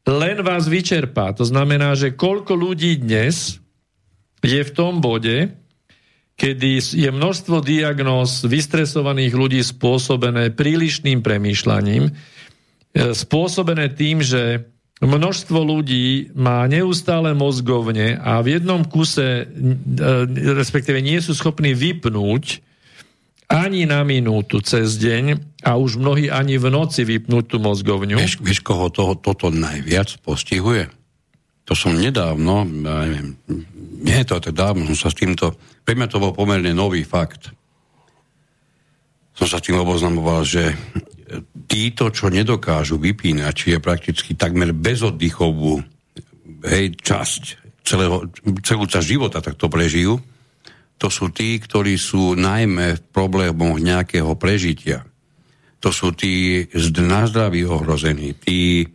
[0.06, 1.30] len vás vyčerpá.
[1.38, 3.62] To znamená, že koľko ľudí dnes
[4.44, 5.54] je v tom bode,
[6.36, 12.12] kedy je množstvo diagnóz vystresovaných ľudí spôsobené prílišným premýšľaním, e,
[13.16, 14.68] spôsobené tým, že
[15.00, 20.04] množstvo ľudí má neustále mozgovne a v jednom kuse, e,
[20.52, 22.60] respektíve nie sú schopní vypnúť
[23.46, 28.18] ani na minútu cez deň a už mnohí ani v noci vypnúť tú mozgovňu.
[28.18, 30.90] Vieš, vieš koho toho, toto najviac postihuje?
[31.66, 33.28] To som nedávno, ja neviem,
[33.96, 37.02] nie je to tak dávno, som sa s týmto, pre mňa to bol pomerne nový
[37.02, 37.52] fakt.
[39.36, 40.72] Som sa s tým oboznamoval, že
[41.66, 45.82] títo, čo nedokážu vypínať, či je prakticky takmer bezoddychovú
[46.64, 47.42] hej, časť
[47.86, 48.30] celého,
[48.62, 50.18] celú časť života, tak to prežijú,
[50.96, 55.04] to sú tí, ktorí sú najmä v problémoch nejakého prežitia.
[55.84, 56.64] To sú tí
[57.04, 58.88] na zdraví ohrození, tí,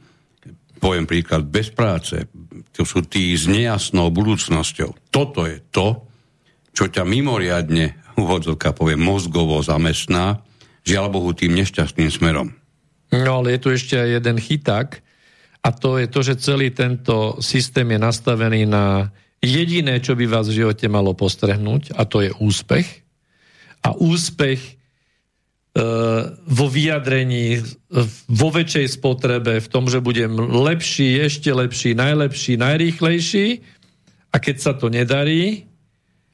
[0.82, 2.26] poviem príklad, bez práce,
[2.82, 5.14] to sú tí s nejasnou budúcnosťou.
[5.14, 6.02] Toto je to,
[6.74, 10.42] čo ťa mimoriadne, úvodzovka povie, mozgovo zamestná,
[10.82, 12.58] žiaľ Bohu, tým nešťastným smerom.
[13.14, 15.06] No ale je tu ešte jeden chyták
[15.62, 19.14] a to je to, že celý tento systém je nastavený na
[19.46, 23.06] jediné, čo by vás v živote malo postrehnúť a to je úspech.
[23.86, 24.81] A úspech
[26.52, 27.62] vo vyjadrení, e,
[28.28, 33.64] vo väčšej spotrebe, v tom, že budem lepší, ešte lepší, najlepší, najrýchlejší
[34.32, 35.64] a keď sa to nedarí,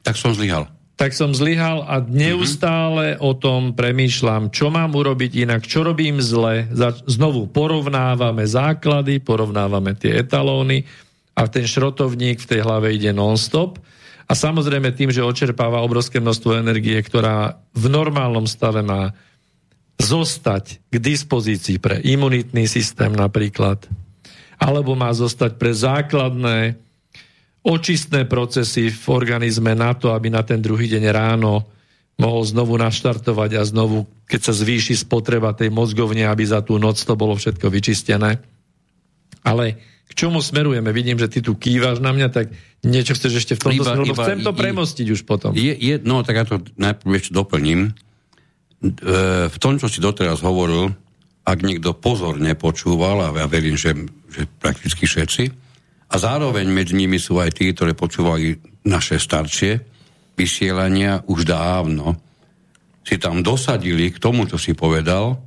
[0.01, 0.65] Tak som zlyhal.
[0.97, 6.65] tak som zlyhal a neustále o tom premýšľam, čo mám urobiť inak, čo robím zle.
[7.05, 10.81] Znovu porovnávame základy, porovnávame tie etalóny
[11.37, 13.77] a ten šrotovník v tej hlave ide non-stop.
[14.25, 19.13] A samozrejme tým, že očerpáva obrovské množstvo energie, ktorá v normálnom stave má
[19.97, 23.81] zostať k dispozícii pre imunitný systém napríklad,
[24.57, 26.77] alebo má zostať pre základné
[27.65, 31.67] očistné procesy v organizme na to, aby na ten druhý deň ráno
[32.17, 36.97] mohol znovu naštartovať a znovu, keď sa zvýši spotreba tej mozgovne, aby za tú noc
[36.97, 38.41] to bolo všetko vyčistené.
[39.45, 40.89] Ale k čomu smerujeme?
[40.95, 42.49] Vidím, že ty tu kývaš na mňa, tak
[42.81, 45.51] niečo chceš ešte v tomto Iba- smeru, iba- chcem to i- premostiť už potom.
[45.53, 47.93] Je, je, no, tak ja to najprv ešte doplním.
[48.77, 48.89] E,
[49.49, 50.93] v tom, čo si doteraz hovoril,
[51.47, 53.95] ak niekto pozorne počúval, a ja verím, že,
[54.29, 55.43] že prakticky všetci,
[56.07, 58.55] a zároveň medzi nimi sú aj tí, ktorí počúvali
[58.87, 59.83] naše staršie
[60.37, 62.15] vysielania už dávno,
[63.03, 65.39] si tam dosadili k tomu, čo si povedal,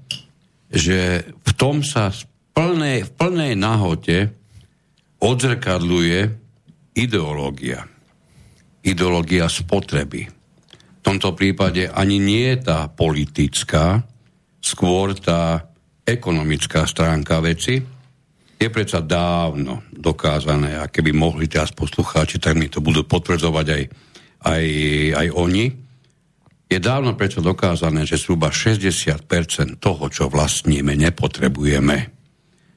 [0.73, 2.25] že v tom sa v
[2.57, 4.33] plnej, v plnej nahote
[5.21, 6.33] odzrkadluje
[6.97, 7.85] ideológia.
[8.81, 10.40] Ideológia spotreby.
[11.11, 13.99] Tomto prípade ani nie tá politická,
[14.63, 15.59] skôr tá
[16.07, 17.83] ekonomická stránka veci.
[18.55, 23.83] Je predsa dávno dokázané, a keby mohli teraz poslucháči, tak mi to budú potvrdzovať aj,
[24.55, 24.65] aj,
[25.19, 25.67] aj oni.
[26.71, 32.07] Je dávno predsa dokázané, že zhruba 60% toho, čo vlastníme, nepotrebujeme.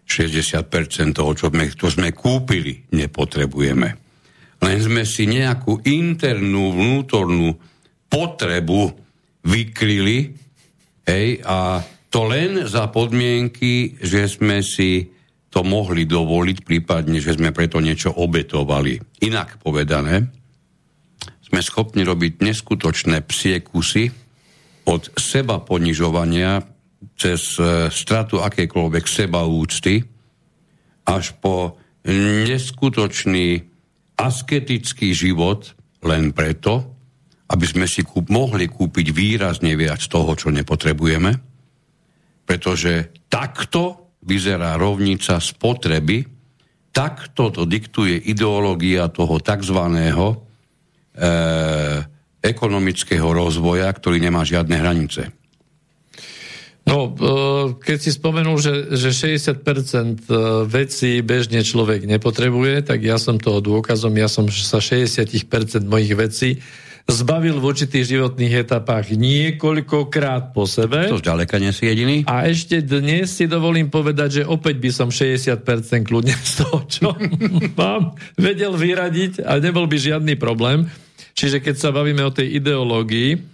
[0.09, 3.89] 60% toho, čo sme, čo sme kúpili, nepotrebujeme.
[4.65, 7.72] len sme si nejakú internú, vnútornú
[8.13, 8.93] potrebu
[9.41, 10.37] vykryli
[11.09, 11.81] hej, a
[12.13, 15.09] to len za podmienky, že sme si
[15.49, 19.01] to mohli dovoliť, prípadne, že sme preto niečo obetovali.
[19.25, 20.29] Inak povedané,
[21.41, 24.09] sme schopní robiť neskutočné psie kusy
[24.89, 26.65] od seba ponižovania
[27.17, 30.01] cez e, stratu akékoľvek seba úcty
[31.05, 31.77] až po
[32.09, 33.61] neskutočný
[34.17, 36.92] asketický život len preto,
[37.53, 41.31] aby sme si kúp, mohli kúpiť výrazne viac toho, čo nepotrebujeme,
[42.49, 46.25] pretože takto vyzerá rovnica spotreby,
[46.89, 49.77] takto to diktuje ideológia toho tzv.
[49.77, 50.17] E,
[52.43, 55.29] ekonomického rozvoja, ktorý nemá žiadne hranice.
[56.83, 57.11] No, e,
[57.79, 60.33] keď si spomenul, že, že 60% e,
[60.67, 65.23] vecí bežne človek nepotrebuje, tak ja som toho dôkazom, ja som sa 60%
[65.87, 66.49] mojich vecí
[67.03, 71.11] zbavil v určitých životných etapách niekoľkokrát po sebe.
[71.11, 72.17] To zďaleka nie si jediný.
[72.25, 75.59] A ešte dnes si dovolím povedať, že opäť by som 60%
[76.07, 77.07] kľudne z toho, čo
[77.79, 80.87] mám, vedel vyradiť a nebol by žiadny problém.
[81.33, 83.53] Čiže keď sa bavíme o tej ideológii,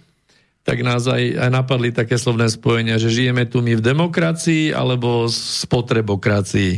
[0.62, 5.26] tak nás aj, aj napadli také slovné spojenia, že žijeme tu my v demokracii alebo
[5.26, 6.72] v spotrebokracii.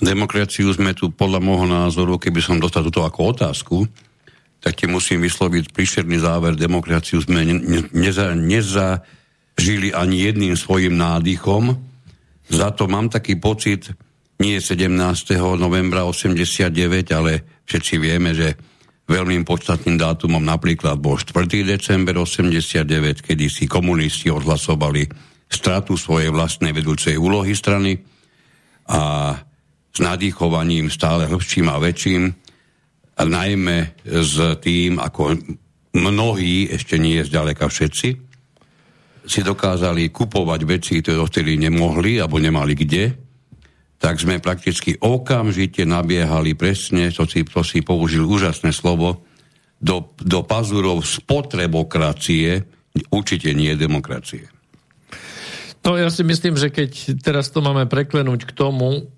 [0.00, 3.76] Demokraciu sme tu podľa môjho názoru, keby som dostal túto ako otázku,
[4.60, 6.52] tak ti musím vysloviť príšerný záver.
[6.54, 11.80] Demokraciu sme ne, ne, neza, nezažili ani jedným svojim nádychom.
[12.52, 13.88] Za to mám taký pocit,
[14.40, 14.92] nie 17.
[15.60, 16.72] novembra 89,
[17.12, 18.56] ale všetci vieme, že
[19.10, 21.66] veľmi podstatným dátumom napríklad bol 4.
[21.66, 25.04] december 89, kedy si komunisti odhlasovali
[25.50, 27.98] stratu svojej vlastnej vedúcej úlohy strany
[28.86, 29.34] a
[29.90, 32.22] s nadýchovaním stále hĺbším a väčším
[33.26, 35.36] najmä s tým, ako
[35.96, 38.08] mnohí, ešte nie zďaleka všetci,
[39.30, 43.14] si dokázali kupovať veci, ktoré dovtedy nemohli alebo nemali kde,
[44.00, 49.28] tak sme prakticky okamžite nabiehali presne, to si, to si použil úžasné slovo,
[49.80, 52.64] do, do pazurov spotrebokracie,
[53.12, 54.48] určite nie demokracie.
[55.80, 59.08] No ja si myslím, že keď teraz to máme preklenúť k tomu,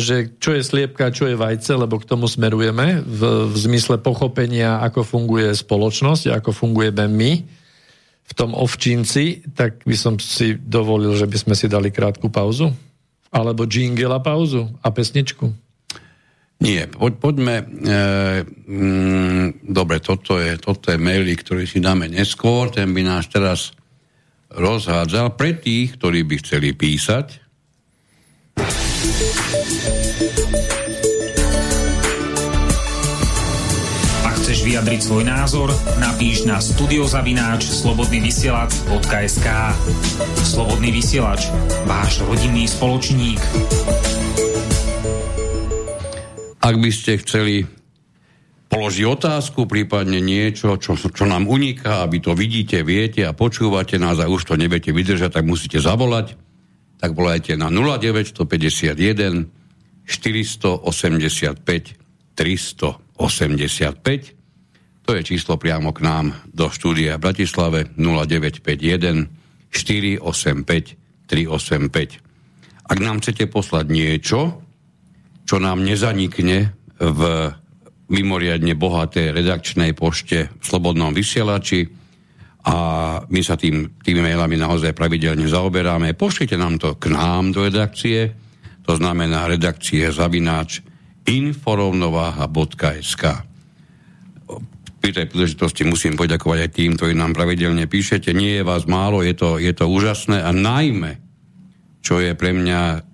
[0.00, 3.20] že čo je sliepka, čo je vajce, lebo k tomu smerujeme v,
[3.52, 7.32] v zmysle pochopenia, ako funguje spoločnosť, ako fungujeme my
[8.22, 12.72] v tom ovčínci, tak by som si dovolil, že by sme si dali krátku pauzu.
[13.32, 15.52] Alebo jingle a pauzu a pesničku.
[16.62, 17.56] Nie, poď, poďme.
[17.58, 17.64] E,
[18.46, 22.70] mm, dobre, toto je, toto je maily, ktorý si dáme neskôr.
[22.70, 23.74] Ten by nás teraz
[24.52, 25.34] rozhádzal.
[25.34, 27.42] Pre tých, ktorí by chceli písať,
[34.22, 39.48] Ak chceš vyjadriť svoj názor, napíš na studiozavináč slobodnyvysielac.sk
[40.46, 41.50] Slobodný vysielač,
[41.82, 43.42] váš rodinný spoločník.
[46.62, 47.66] Ak by ste chceli
[48.70, 54.22] položiť otázku, prípadne niečo, čo, čo nám uniká, aby to vidíte, viete a počúvate nás
[54.22, 56.51] a už to neviete vydržať, tak musíte zavolať
[57.02, 59.50] tak volajte na 0951
[60.06, 61.98] 485
[62.38, 65.02] 385.
[65.02, 69.26] To je číslo priamo k nám do štúdia v Bratislave 0951
[69.74, 72.86] 485 385.
[72.86, 74.62] Ak nám chcete poslať niečo,
[75.42, 76.70] čo nám nezanikne
[77.02, 77.20] v
[78.12, 81.90] mimoriadne bohaté redakčnej pošte v Slobodnom vysielači,
[82.62, 82.76] a
[83.26, 86.14] my sa tým, tými mailami naozaj pravidelne zaoberáme.
[86.14, 88.30] Pošlite nám to k nám do redakcie,
[88.86, 90.82] to znamená redakcie zavináč
[91.26, 93.22] inforovnováha.sk
[95.02, 98.30] Pri tej príležitosti musím poďakovať aj tým, ktorí nám pravidelne píšete.
[98.30, 101.18] Nie je vás málo, je to, je to úžasné a najmä,
[101.98, 103.10] čo je pre mňa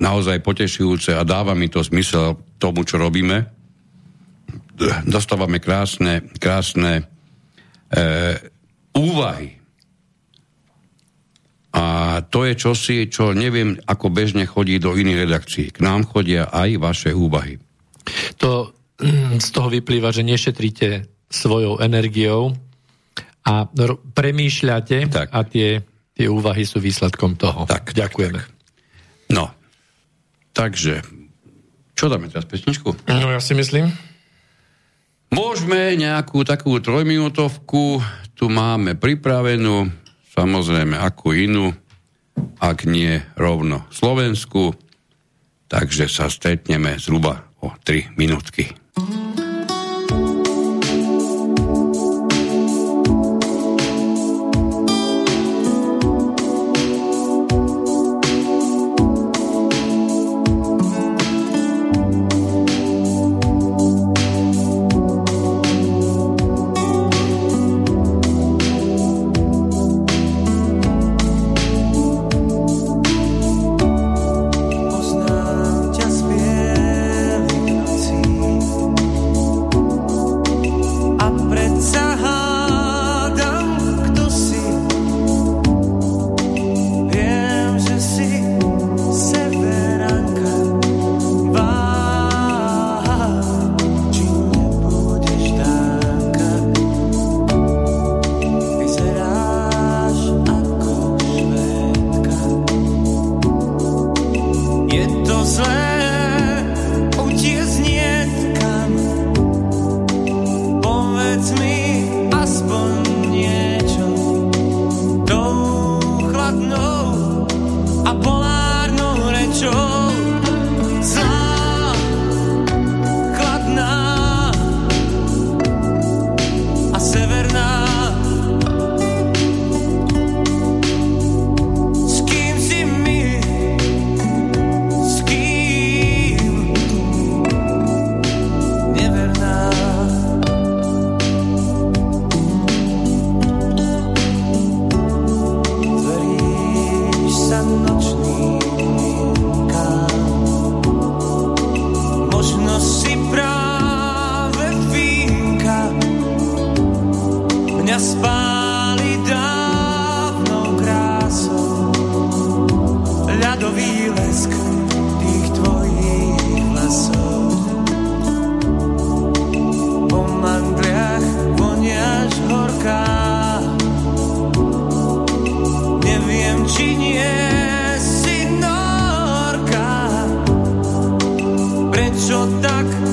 [0.00, 3.44] naozaj potešujúce a dáva mi to zmysel tomu, čo robíme,
[5.04, 7.04] dostávame krásne, krásne
[7.92, 8.36] e,
[8.96, 9.60] úvahy.
[11.76, 15.66] A to je čosi, čo neviem, ako bežne chodí do iných redakcií.
[15.76, 17.60] K nám chodia aj vaše úvahy.
[18.40, 18.72] To
[19.36, 22.56] z toho vyplýva, že nešetríte svojou energiou
[23.44, 23.68] a
[24.16, 25.28] premýšľate tak.
[25.28, 25.84] a tie,
[26.16, 27.68] tie úvahy sú výsledkom toho.
[27.68, 28.40] Tak, Ďakujeme.
[28.40, 28.54] Tak, tak.
[29.26, 29.50] No,
[30.56, 31.04] takže,
[31.92, 32.94] čo dáme teraz pesničku?
[33.10, 33.92] No ja si myslím.
[35.34, 38.00] Môžeme nejakú takú trojminútovku
[38.36, 39.88] tu máme pripravenú,
[40.36, 41.72] samozrejme akú inú,
[42.60, 44.76] ak nie rovno Slovensku,
[45.72, 48.70] takže sa stretneme zhruba o 3 minútky.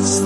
[0.04, 0.24] Z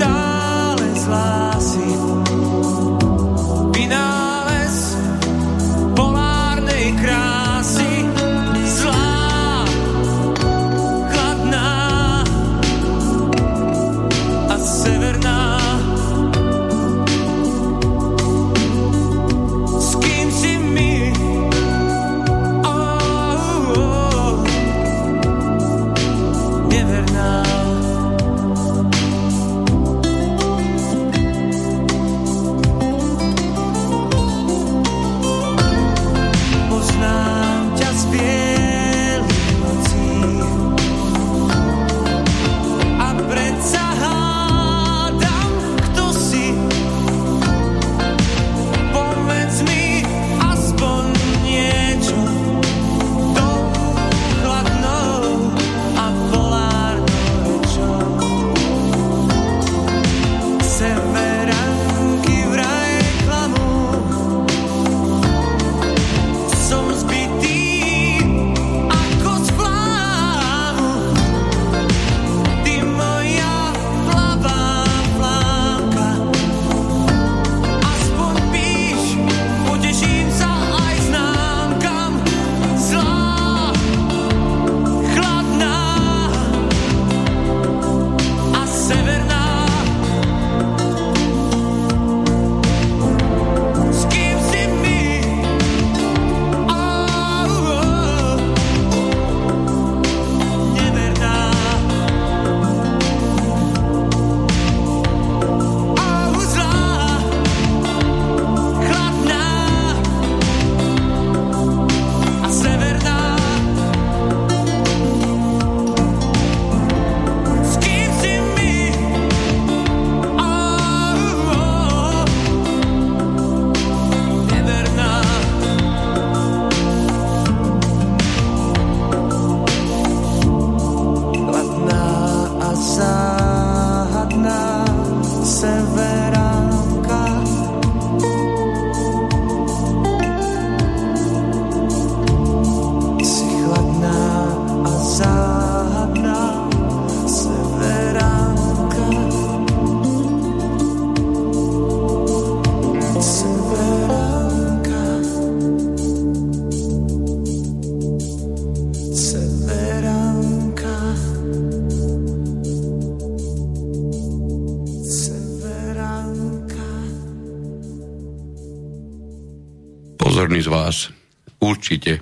[171.61, 172.21] určite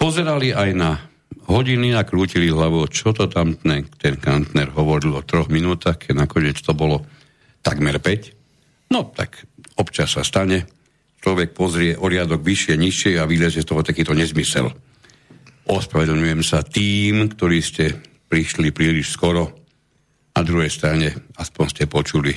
[0.00, 0.90] pozerali aj na
[1.50, 6.26] hodiny a krútili hlavou, čo to tam ten, ten Kantner hovoril o troch minútach, keď
[6.26, 7.02] nakoniec to bolo
[7.60, 8.94] takmer 5.
[8.94, 9.44] No tak
[9.74, 10.66] občas sa stane,
[11.20, 14.70] človek pozrie o riadok vyššie, nižšie a vylezie z toho takýto nezmysel.
[15.70, 17.98] Ospravedlňujem sa tým, ktorí ste
[18.30, 19.54] prišli príliš skoro.
[20.34, 22.32] Na druhej strane aspoň ste počuli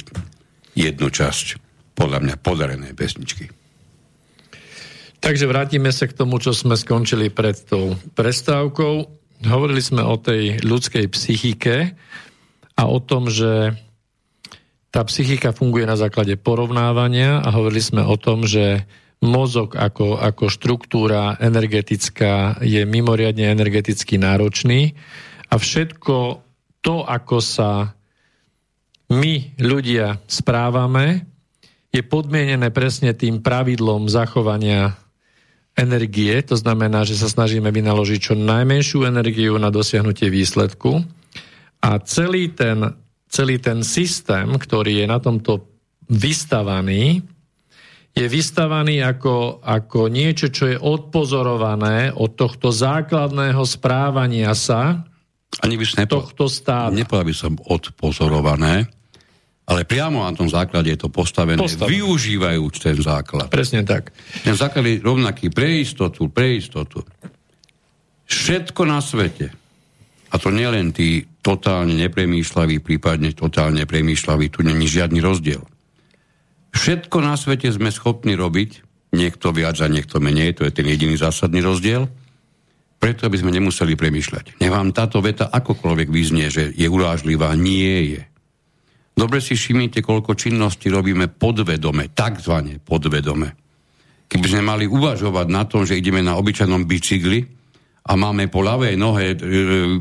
[0.74, 1.61] jednu časť
[1.93, 3.62] podľa mňa podarené pesničky.
[5.24, 9.07] Takže vrátime sa k tomu, čo sme skončili pred tou prestávkou.
[9.47, 11.95] Hovorili sme o tej ľudskej psychike
[12.76, 13.71] a o tom, že
[14.91, 18.84] tá psychika funguje na základe porovnávania a hovorili sme o tom, že
[19.24, 24.91] mozog ako, ako štruktúra energetická je mimoriadne energeticky náročný
[25.47, 26.43] a všetko
[26.84, 27.95] to, ako sa
[29.07, 31.24] my ľudia správame,
[31.95, 34.99] je podmienené presne tým pravidlom zachovania
[35.74, 41.01] energie, to znamená, že sa snažíme vynaložiť čo najmenšiu energiu na dosiahnutie výsledku
[41.82, 42.93] a celý ten,
[43.26, 45.65] celý ten systém, ktorý je na tomto
[46.07, 47.26] vystavaný,
[48.13, 55.01] je vystavaný ako, ako niečo, čo je odpozorované od tohto základného správania sa
[55.65, 56.93] Ani by nepo- tohto stáda.
[56.93, 58.86] Nepovedal by som odpozorované,
[59.74, 61.97] ale priamo na tom základe je to postavené, postavené.
[61.97, 63.49] využívajúc ten základ.
[63.49, 64.13] Presne tak.
[64.45, 67.01] Ten základ je rovnaký pre istotu, pre istotu.
[68.30, 69.49] Všetko na svete,
[70.34, 75.61] a to nielen tí totálne nepremýšľaví, prípadne totálne premýšľaví, tu není žiadny rozdiel.
[76.74, 78.82] Všetko na svete sme schopní robiť
[79.13, 82.09] niekto viac a niekto menej, to je ten jediný zásadný rozdiel.
[82.97, 84.63] Preto, aby sme nemuseli premyšľať.
[84.63, 88.21] Nech vám táto veta akokoľvek vyznie, že je urážlivá, nie je.
[89.14, 93.53] Dobre si všimnite, koľko činností robíme podvedome, takzvané podvedome.
[94.26, 97.45] Keby sme mali uvažovať na tom, že ideme na obyčajnom bicykli
[98.09, 99.38] a máme po ľavej nohe e,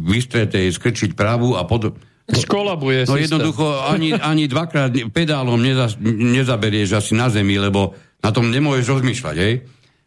[0.00, 1.92] vystretej skrčiť pravú a pod...
[2.24, 7.92] Školabuje No jednoducho ani, ani dvakrát pedálom neza, nezaberieš asi na zemi, lebo
[8.24, 9.54] na tom nemôžeš rozmýšľať, hej?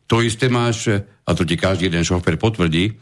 [0.10, 2.98] To isté máš, a to ti každý jeden šofer potvrdí,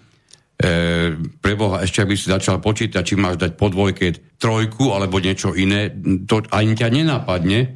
[1.43, 5.91] preboha, ešte aby si začal počítať, či máš dať po dvojke trojku alebo niečo iné,
[6.23, 7.75] to ani ťa nenapadne.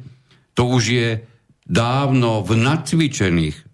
[0.56, 1.08] To už je
[1.68, 3.68] dávno v nacvičených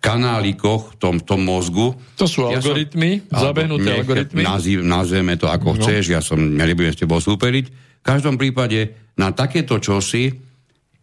[0.00, 1.94] kanálikoch v tom, tom mozgu.
[2.18, 4.42] To sú ja algoritmy, som, zabehnuté algoritmy.
[4.42, 5.84] Nazýv, nazveme to ako no.
[5.84, 7.64] chceš, ja som, ja nebudem s tebou súperiť.
[8.02, 10.34] V každom prípade na takéto čosi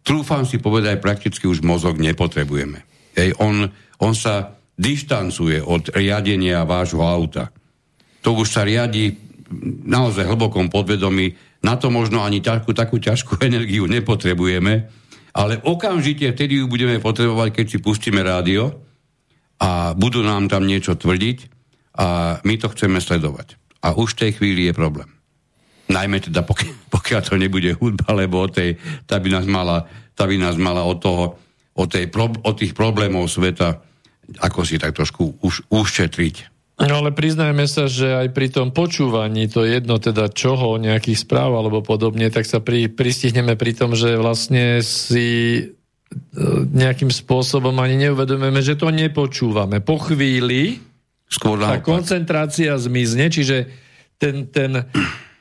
[0.04, 2.84] trúfam si povedať, prakticky už mozog nepotrebujeme.
[3.16, 3.70] Ej, on,
[4.02, 7.52] on sa dištancuje od riadenia vášho auta.
[8.24, 9.14] To už sa riadi
[9.84, 11.36] naozaj hlbokom podvedomí.
[11.62, 14.88] Na to možno ani takú, takú ťažkú energiu nepotrebujeme,
[15.32, 18.76] ale okamžite vtedy ju budeme potrebovať, keď si pustíme rádio
[19.62, 21.38] a budú nám tam niečo tvrdiť
[21.96, 23.56] a my to chceme sledovať.
[23.82, 25.08] A už v tej chvíli je problém.
[25.92, 29.84] Najmä teda, pokiaľ, pokiaľ to nebude hudba, lebo o tej, tá, by nás mala,
[30.16, 31.24] tá by nás mala od toho,
[31.72, 33.91] o, tej, o tých problémov sveta,
[34.40, 36.52] ako si tak trošku už, ušetriť.
[36.82, 41.54] No ale priznajme sa, že aj pri tom počúvaní, to jedno teda čoho, nejakých správ
[41.54, 45.28] alebo podobne, tak sa pri, pristihneme pri tom, že vlastne si
[45.60, 45.62] e,
[46.72, 49.84] nejakým spôsobom ani neuvedomujeme, že to nepočúvame.
[49.84, 50.82] Po chvíli
[51.28, 53.68] Skôr tá koncentrácia zmizne, čiže
[54.20, 54.84] ten, ten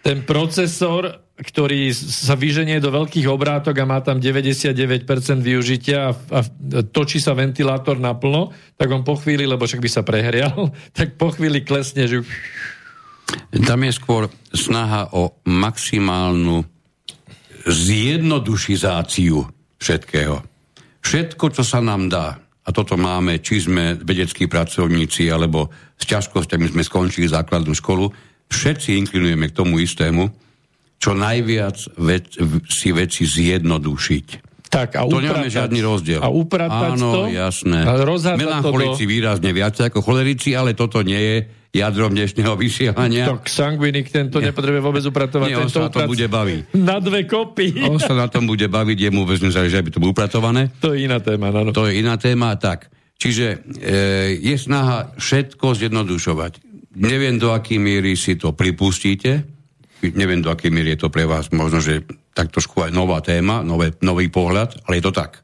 [0.02, 5.06] ten procesor, ktorý sa vyženie do veľkých obrátok a má tam 99%
[5.42, 6.40] využitia a, a
[6.90, 11.34] točí sa ventilátor naplno, tak on po chvíli, lebo však by sa prehrial, tak po
[11.34, 12.26] chvíli klesne, že...
[13.64, 16.68] Tam je skôr snaha o maximálnu
[17.64, 19.48] zjednodušizáciu
[19.80, 20.36] všetkého.
[21.02, 26.70] Všetko, čo sa nám dá, a toto máme, či sme vedeckí pracovníci, alebo s ťažkosťami
[26.70, 28.14] sme skončili základnú školu,
[28.52, 30.28] všetci inklinujeme k tomu istému,
[31.02, 32.38] čo najviac vec,
[32.70, 34.28] si veci zjednodušiť.
[34.72, 36.24] Tak, a to nemáme žiadny rozdiel.
[36.24, 37.22] A upratať Áno, to?
[37.28, 37.84] jasné.
[38.40, 39.10] Melancholici do...
[39.12, 41.38] výrazne viac ako cholerici, ale toto nie je
[41.76, 43.28] jadrom dnešného vysielania.
[43.36, 44.48] Tak sangvinik tento nie.
[44.48, 45.48] nepotrebuje vôbec upratovať.
[45.52, 46.60] Nie, on sa na tom bude baviť.
[46.80, 47.84] Na dve kopy.
[47.84, 50.72] On sa na tom bude baviť, jemu vôbec nezáleží, aby to bolo upratované.
[50.80, 51.52] To je iná téma.
[51.52, 51.76] No.
[51.76, 52.88] To je iná téma, tak.
[53.20, 53.58] Čiže e,
[54.40, 59.48] je snaha všetko zjednodušovať neviem, do akej miery si to pripustíte,
[60.02, 63.62] neviem, do akej miery je to pre vás možno, že tak trošku aj nová téma,
[63.62, 65.44] nové, nový pohľad, ale je to tak.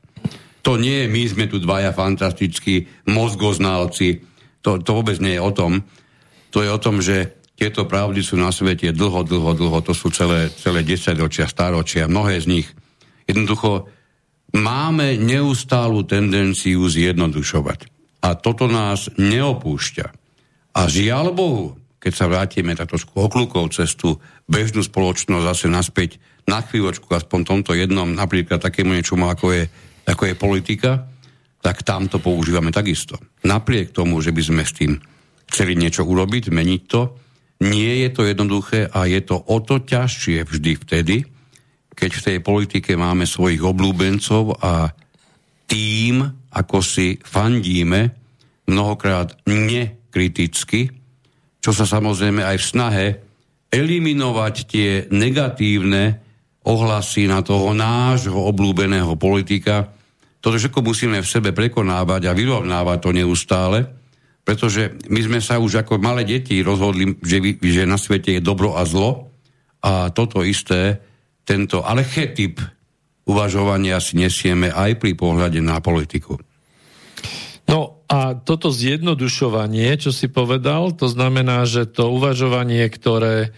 [0.66, 4.24] To nie je, my sme tu dvaja fantastickí mozgoználci,
[4.60, 5.80] to, to vôbec nie je o tom.
[6.52, 10.12] To je o tom, že tieto pravdy sú na svete dlho, dlho, dlho, to sú
[10.12, 12.68] celé, celé desaťročia, staročia, mnohé z nich.
[13.26, 13.88] Jednoducho
[14.56, 17.80] máme neustálu tendenciu zjednodušovať.
[18.24, 20.27] A toto nás neopúšťa.
[20.78, 26.22] A žiaľ Bohu, keď sa vrátime tak trošku okľukov cez tú bežnú spoločnosť zase naspäť
[26.46, 29.64] na chvíľočku, aspoň tomto jednom, napríklad takému niečomu, ako je,
[30.06, 30.92] ako je politika,
[31.66, 33.18] tak tam to používame takisto.
[33.42, 35.02] Napriek tomu, že by sme s tým
[35.50, 37.02] chceli niečo urobiť, meniť to,
[37.66, 41.26] nie je to jednoduché a je to o to ťažšie vždy vtedy,
[41.98, 44.94] keď v tej politike máme svojich oblúbencov a
[45.66, 46.22] tým,
[46.54, 48.14] ako si fandíme,
[48.70, 50.90] mnohokrát ne kriticky,
[51.62, 53.06] čo sa samozrejme aj v snahe
[53.70, 56.18] eliminovať tie negatívne
[56.66, 59.94] ohlasy na toho nášho oblúbeného politika.
[60.42, 63.86] Toto všetko musíme v sebe prekonávať a vyrovnávať to neustále,
[64.42, 68.74] pretože my sme sa už ako malé deti rozhodli, že, že na svete je dobro
[68.74, 69.30] a zlo
[69.86, 70.98] a toto isté,
[71.46, 72.58] tento archetyp
[73.30, 76.40] uvažovania si nesieme aj pri pohľade na politiku.
[78.08, 83.52] A toto zjednodušovanie, čo si povedal, to znamená, že to uvažovanie, ktoré,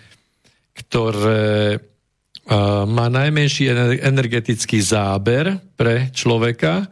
[0.74, 3.70] ktoré uh, má najmenší
[4.02, 6.90] energetický záber pre človeka,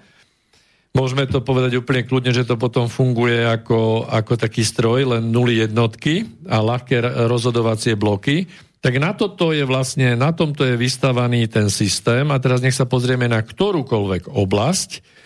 [0.94, 5.62] môžeme to povedať úplne kľudne, že to potom funguje ako, ako taký stroj, len nuly
[5.62, 8.46] jednotky a ľahké rozhodovacie bloky,
[8.78, 12.30] tak na toto je vlastne, na tomto je vystavaný ten systém.
[12.30, 15.17] A teraz nech sa pozrieme na ktorúkoľvek oblasť,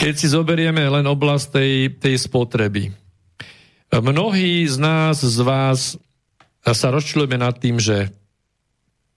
[0.00, 2.88] keď si zoberieme len oblasť tej, tej spotreby.
[3.92, 6.00] Mnohí z nás, z vás
[6.64, 8.08] sa rozčľujeme nad tým, že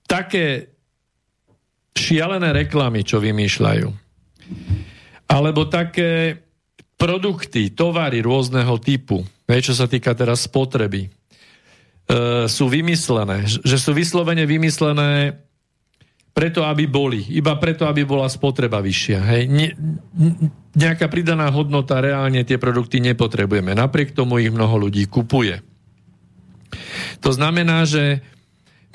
[0.03, 0.75] také
[1.95, 3.87] šialené reklamy, čo vymýšľajú.
[5.31, 6.43] Alebo také
[6.99, 11.09] produkty, tovary rôzneho typu, čo sa týka teraz spotreby, e,
[12.51, 15.39] sú vymyslené, že sú vyslovene vymyslené
[16.33, 17.21] preto, aby boli.
[17.29, 19.19] Iba preto, aby bola spotreba vyššia.
[19.21, 19.43] Hej.
[19.53, 19.67] Ne,
[20.73, 23.77] nejaká pridaná hodnota, reálne tie produkty nepotrebujeme.
[23.77, 25.61] Napriek tomu ich mnoho ľudí kupuje.
[27.21, 28.25] To znamená, že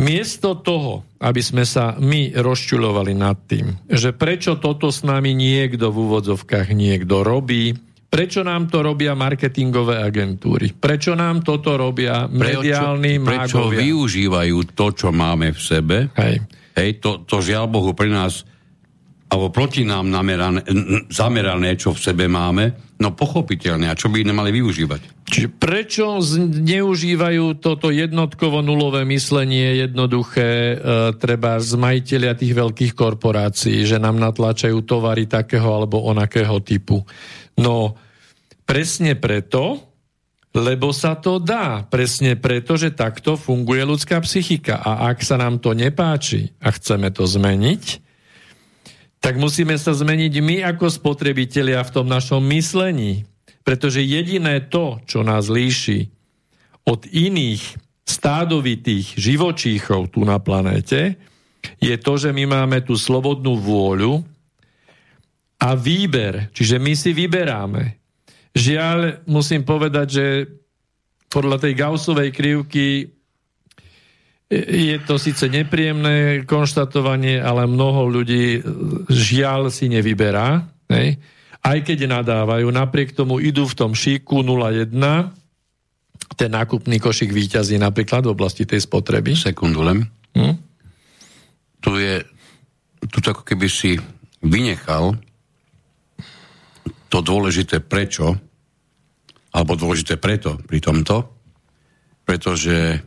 [0.02, 5.94] miesto toho, aby sme sa my rozčulovali nad tým, že prečo toto s nami niekto
[5.94, 7.78] v úvodzovkách niekto robí,
[8.08, 10.72] Prečo nám to robia marketingové agentúry?
[10.72, 16.08] Prečo nám toto robia mediálni prečo, prečo využívajú to, čo máme v sebe?
[16.16, 16.40] Hej.
[16.78, 18.46] Hej, to, to žiaľ Bohu pre nás
[19.28, 20.64] alebo proti nám namerané,
[21.12, 23.92] zamerané, čo v sebe máme, no pochopiteľne.
[23.92, 25.28] A čo by nemali využívať?
[25.28, 30.76] Čiže prečo zneužívajú toto jednotkovo nulové myslenie jednoduché e,
[31.20, 37.04] treba z majiteľia tých veľkých korporácií, že nám natláčajú tovary takého alebo onakého typu?
[37.60, 38.00] No,
[38.64, 39.87] presne preto,
[40.56, 41.84] lebo sa to dá.
[41.84, 44.80] Presne preto, že takto funguje ľudská psychika.
[44.80, 47.84] A ak sa nám to nepáči a chceme to zmeniť,
[49.18, 53.26] tak musíme sa zmeniť my ako spotrebitelia v tom našom myslení.
[53.66, 56.08] Pretože jediné to, čo nás líši
[56.88, 57.60] od iných
[58.08, 61.20] stádovitých živočíchov tu na planéte,
[61.76, 64.24] je to, že my máme tú slobodnú vôľu
[65.60, 66.48] a výber.
[66.54, 67.97] Čiže my si vyberáme.
[68.56, 70.26] Žiaľ, musím povedať, že
[71.28, 73.12] podľa tej Gaussovej krivky
[74.48, 78.64] je to síce nepríjemné konštatovanie, ale mnoho ľudí
[79.12, 80.64] žiaľ si nevyberá.
[80.88, 81.20] Ne?
[81.60, 84.88] Aj keď nadávajú, napriek tomu idú v tom šíku 0,1,
[86.38, 89.36] ten nákupný košik výťazí napríklad v oblasti tej spotreby.
[89.36, 90.08] Sekundu len.
[90.32, 90.54] Hm?
[91.84, 92.14] Tu je,
[93.12, 94.00] tu ako keby si
[94.40, 95.12] vynechal
[97.08, 98.36] to dôležité prečo,
[99.52, 101.16] alebo dôležité preto pri tomto,
[102.28, 103.00] pretože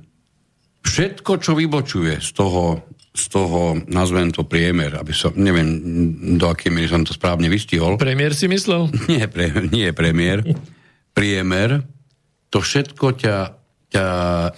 [0.82, 2.82] všetko, čo vybočuje z toho,
[3.14, 5.70] z toho nazvem to priemer, aby som, neviem,
[6.42, 8.02] do akej miery som to správne vystihol.
[8.02, 8.90] Premiér si myslel?
[9.12, 10.42] Nie, pre, nie premiér.
[11.14, 11.86] Priemer,
[12.50, 13.38] to všetko ťa,
[13.94, 14.08] ťa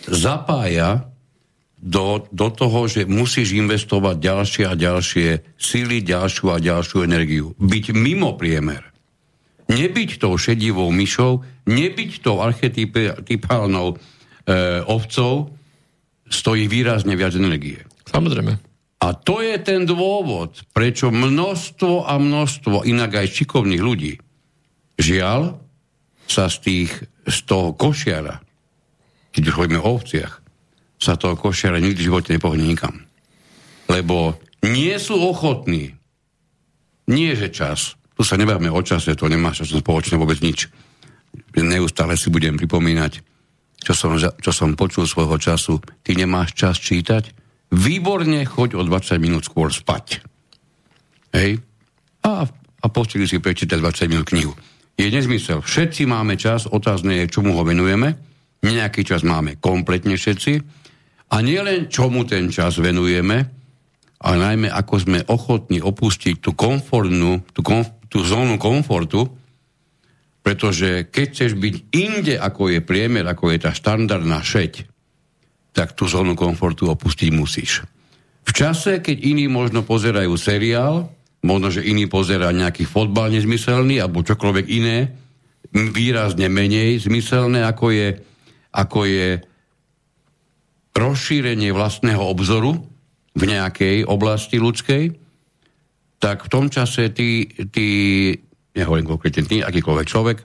[0.08, 1.12] zapája
[1.84, 5.28] do, do toho, že musíš investovať ďalšie a ďalšie
[5.60, 7.52] síly, ďalšiu a ďalšiu energiu.
[7.60, 8.93] Byť mimo priemer
[9.72, 13.97] nebyť tou šedivou myšou, nebyť tou archetypálnou e,
[14.84, 15.53] ovcou,
[16.28, 17.80] stojí výrazne viac energie.
[18.09, 18.59] Samozrejme.
[19.03, 24.14] A to je ten dôvod, prečo množstvo a množstvo inak aj šikovných ľudí
[24.95, 25.59] žiaľ
[26.24, 26.91] sa z, tých,
[27.28, 28.39] z toho košiara,
[29.36, 30.39] keď už hovoríme o ovciach,
[30.95, 33.03] sa toho košiara nikdy v živote nepohne nikam.
[33.91, 35.99] Lebo nie sú ochotní,
[37.11, 40.70] nie že čas, tu sa nebavíme o čase, to nemá čo spoločné vôbec nič.
[41.57, 43.26] Neustále si budem pripomínať,
[43.82, 45.82] čo som, čo som počul svojho času.
[46.05, 47.34] Ty nemáš čas čítať?
[47.74, 50.22] Výborne, choď o 20 minút skôr spať.
[51.34, 51.57] Hej?
[52.22, 54.53] A, a postili si prečítať 20 minút knihu.
[54.93, 55.66] Je nezmysel.
[55.66, 58.14] Všetci máme čas, otázne je, čomu ho venujeme.
[58.61, 60.61] Nejaký čas máme kompletne všetci.
[61.34, 63.49] A nielen čomu ten čas venujeme,
[64.22, 69.26] ale najmä ako sme ochotní opustiť tú komfortnú, tú, komf- tú zónu komfortu,
[70.45, 74.86] pretože keď chceš byť inde, ako je priemer, ako je tá štandardná šeť,
[75.74, 77.82] tak tú zónu komfortu opustiť musíš.
[78.45, 81.09] V čase, keď iní možno pozerajú seriál,
[81.41, 85.09] možno, že iní pozerá nejaký fotbal nezmyselný, alebo čokoľvek iné,
[85.74, 88.09] výrazne menej zmyselné, ako je,
[88.78, 89.41] ako je
[90.93, 92.78] rozšírenie vlastného obzoru
[93.34, 95.22] v nejakej oblasti ľudskej,
[96.24, 97.88] tak v tom čase ty, ty
[98.71, 100.38] nehovorím konkrétne ty, akýkoľvek človek,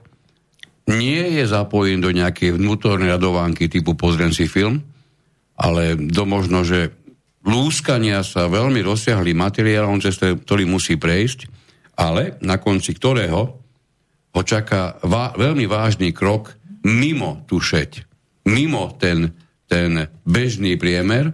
[0.91, 4.83] nie je zapojený do nejakej vnútornej radovánky typu pozriem si film,
[5.55, 6.91] ale do možno, že
[7.47, 11.47] lúskania sa veľmi rozsiahlým materiálom, cez ktorý musí prejsť,
[11.95, 13.41] ale na konci ktorého
[14.29, 18.03] ho čaká vá, veľmi vážny krok mimo tú šeť,
[18.51, 19.31] mimo ten,
[19.69, 21.31] ten bežný priemer,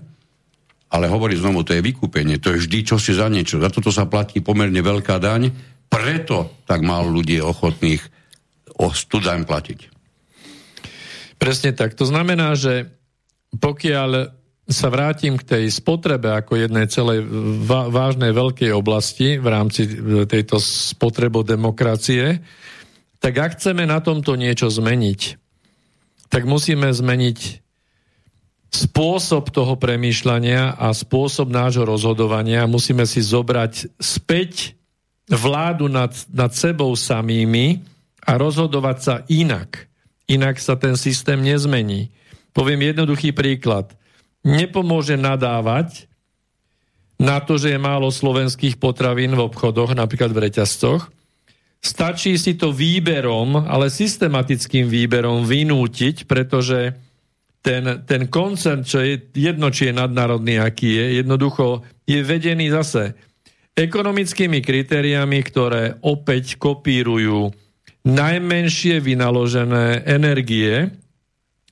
[0.96, 3.60] ale hovorí znovu, to je vykúpenie, to je vždy čo si za niečo.
[3.60, 5.52] Za toto sa platí pomerne veľká daň,
[5.92, 8.02] preto tak málo ľudí je ochotných
[8.80, 9.80] o studaň platiť.
[11.36, 12.00] Presne tak.
[12.00, 12.88] To znamená, že
[13.60, 14.32] pokiaľ
[14.66, 17.22] sa vrátim k tej spotrebe ako jednej celej
[17.68, 19.86] vážnej veľkej oblasti v rámci
[20.26, 22.42] tejto spotrebodemokracie,
[23.22, 25.22] tak ak chceme na tomto niečo zmeniť,
[26.34, 27.65] tak musíme zmeniť
[28.76, 34.76] spôsob toho premýšľania a spôsob nášho rozhodovania musíme si zobrať späť
[35.32, 37.80] vládu nad, nad sebou samými
[38.28, 39.88] a rozhodovať sa inak.
[40.28, 42.12] Inak sa ten systém nezmení.
[42.52, 43.94] Poviem jednoduchý príklad.
[44.46, 46.10] Nepomôže nadávať
[47.16, 51.08] na to, že je málo slovenských potravín v obchodoch, napríklad v reťazcoch.
[51.80, 56.98] Stačí si to výberom, ale systematickým výberom vynútiť, pretože
[57.66, 63.18] ten, ten koncern, čo je jedno, či je nadnárodný, aký je, jednoducho je vedený zase
[63.74, 67.50] ekonomickými kritériami, ktoré opäť kopírujú
[68.06, 70.94] najmenšie vynaložené energie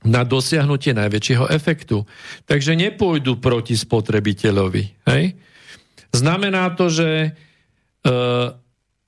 [0.04, 2.02] na dosiahnutie najväčšieho efektu.
[2.44, 5.06] Takže nepôjdu proti spotrebiteľovi.
[5.08, 5.38] Hej?
[6.10, 7.30] Znamená to, že e,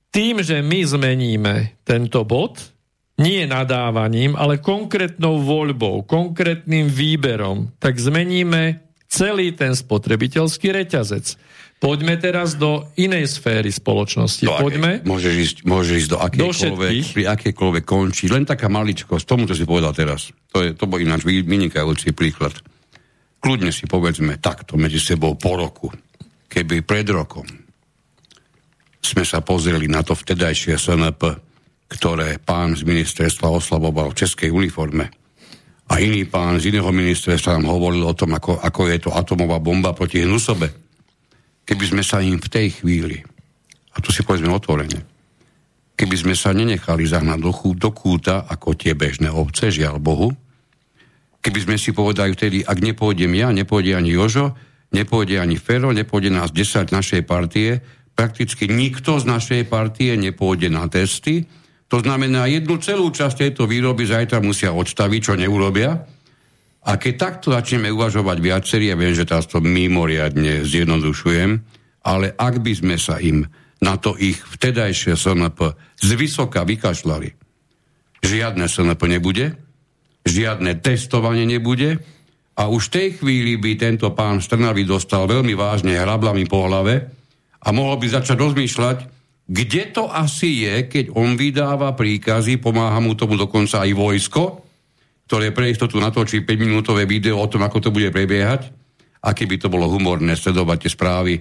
[0.09, 2.76] tým, že my zmeníme tento bod,
[3.17, 11.25] nie nadávaním, ale konkrétnou voľbou, konkrétnym výberom, tak zmeníme celý ten spotrebiteľský reťazec.
[11.77, 14.49] Poďme teraz do inej sféry spoločnosti.
[14.49, 15.05] Do Poďme.
[15.05, 18.25] Môžeš ísť, môže ísť do akejkoľvek, do pri akejkoľvek končí.
[18.33, 20.33] Len taká maličkosť, tomu, čo si povedal teraz.
[20.57, 22.57] To, je, to bol ináč vynikajúci príklad.
[23.37, 25.93] Kľudne si povedzme takto medzi sebou po roku.
[26.49, 27.45] Keby pred rokom
[28.97, 31.46] sme sa pozreli na to vtedajšie SNP,
[31.87, 35.07] ktoré pán z ministerstva oslaboval v českej uniforme.
[35.87, 39.63] A iný pán z iného ministerstva nám hovoril o tom, ako, ako je to atomová
[39.63, 40.67] bomba proti hnusobe.
[41.63, 43.23] Keby sme sa im v tej chvíli,
[43.95, 44.99] a to si povedzme otvorene,
[45.95, 50.35] keby sme sa nenechali zahnať do, chú, do kúta ako tie bežné ovce, žiaľ Bohu,
[51.39, 54.59] keby sme si povedali vtedy, ak nepôjdem ja, nepôjde ani Jožo,
[54.91, 57.79] nepôjde ani Fero, nepôjde nás 10 našej partie,
[58.11, 61.47] prakticky nikto z našej partie nepôjde na testy,
[61.87, 66.03] to znamená, jednu celú časť tejto výroby zajtra musia odstaviť, čo neurobia,
[66.87, 71.59] a keď takto začneme uvažovať viacerí, ja viem, že teraz to mimoriadne zjednodušujem,
[72.07, 73.43] ale ak by sme sa im
[73.83, 77.29] na to ich vtedajšie SNP z vysoka vykašľali,
[78.23, 79.59] žiadne SNP nebude,
[80.23, 81.99] žiadne testovanie nebude
[82.55, 87.11] a už v tej chvíli by tento pán Strnavý dostal veľmi vážne hrablami po hlave
[87.59, 88.97] a mohol by začať rozmýšľať,
[89.47, 94.43] kde to asi je, keď on vydáva príkazy, pomáha mu tomu dokonca aj vojsko,
[95.23, 98.71] ktoré pre istotu natočí 5-minútové video o tom, ako to bude prebiehať.
[99.23, 101.33] A keby to bolo humorné sledovať tie správy,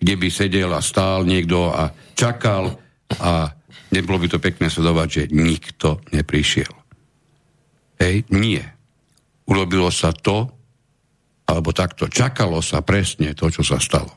[0.00, 2.80] kde by sedel a stál niekto a čakal
[3.20, 3.52] a
[3.92, 6.72] nebolo by to pekné sledovať, že nikto neprišiel.
[8.00, 8.60] Hej, nie.
[9.44, 10.48] Urobilo sa to,
[11.44, 14.16] alebo takto, čakalo sa presne to, čo sa stalo.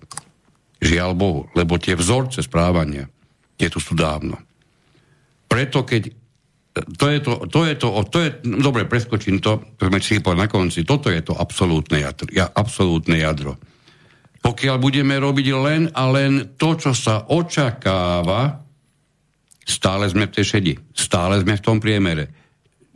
[0.80, 3.08] Žiaľ Bohu, lebo tie vzorce správania,
[3.58, 4.38] tie tu sú dávno.
[5.49, 6.24] Preto keď
[6.74, 10.49] to je to, to je to, to je, no dobre, preskočím to, sme si na
[10.49, 13.62] konci, toto je to absolútne jadro, ja, absolútne jadro.
[14.41, 18.66] Pokiaľ budeme robiť len a len to, čo sa očakáva,
[19.64, 22.34] stále sme v tej šedi, stále sme v tom priemere.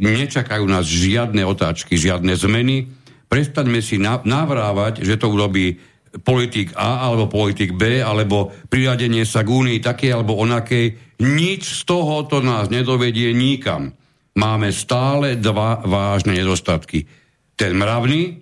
[0.01, 2.89] Nečakajú nás žiadne otáčky, žiadne zmeny.
[3.29, 5.77] Prestaňme si navrávať, že to urobí
[6.23, 11.81] politik A alebo politik B, alebo priradenie sa k únii takej alebo onakej, nič z
[11.85, 13.93] tohoto nás nedovedie nikam.
[14.37, 17.09] Máme stále dva vážne nedostatky.
[17.57, 18.37] Ten mravný,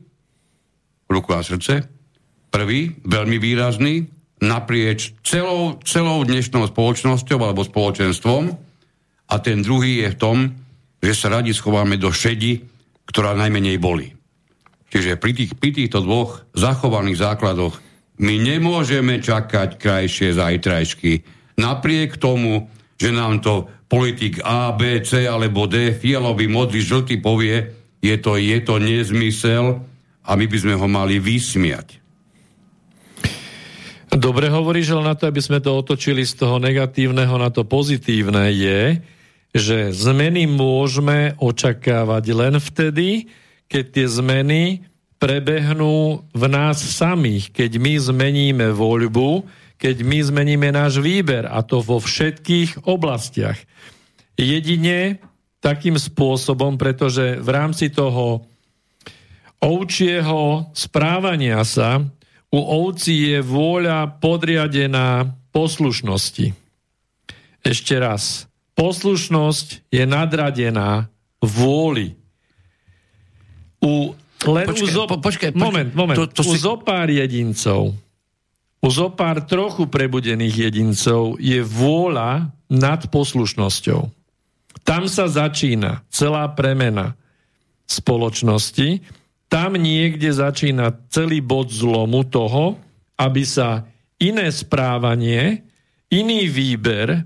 [1.07, 1.87] ruku na srdce,
[2.51, 4.07] prvý, veľmi výrazný,
[4.43, 8.43] naprieč celou, celou dnešnou spoločnosťou alebo spoločenstvom
[9.31, 10.37] a ten druhý je v tom,
[11.03, 12.63] že sa radi schováme do šedi,
[13.07, 14.14] ktorá najmenej boli.
[14.89, 17.75] Čiže pri, tých, pri týchto dvoch zachovaných základoch
[18.21, 21.25] my nemôžeme čakať krajšie zajtrajšky.
[21.59, 27.75] Napriek tomu, že nám to politik A, B, C alebo D, fialový, modrý, žltý povie,
[27.99, 29.83] je to, je to nezmysel
[30.25, 32.01] a my by sme ho mali vysmiať.
[34.15, 38.47] Dobre hovoríš, ale na to, aby sme to otočili z toho negatívneho na to pozitívne,
[38.47, 39.03] je,
[39.51, 43.27] že zmeny môžeme očakávať len vtedy,
[43.75, 44.63] keď tie zmeny
[45.19, 49.43] prebehnú v nás samých, keď my zmeníme voľbu,
[49.75, 53.59] keď my zmeníme náš výber, a to vo všetkých oblastiach.
[54.39, 55.19] Jedine
[55.59, 58.47] takým spôsobom, pretože v rámci toho
[59.59, 61.99] ovčieho správania sa
[62.47, 66.55] u ovcí je vôľa podriadená poslušnosti.
[67.59, 68.47] Ešte raz.
[68.79, 71.11] Poslušnosť je nadradená
[71.43, 72.15] vôli
[73.85, 73.93] u,
[74.49, 75.03] len počkej, u zo...
[75.05, 76.17] po, počkej, počkej, moment, moment.
[76.17, 76.59] To, to u si...
[76.59, 77.93] zopár jedincov,
[78.81, 84.01] u zopár trochu prebudených jedincov je vôľa nad poslušnosťou.
[84.85, 87.17] Tam sa začína celá premena
[87.89, 89.01] spoločnosti.
[89.49, 92.77] Tam niekde začína celý bod zlomu toho,
[93.17, 93.89] aby sa
[94.21, 95.65] iné správanie,
[96.13, 97.25] iný výber,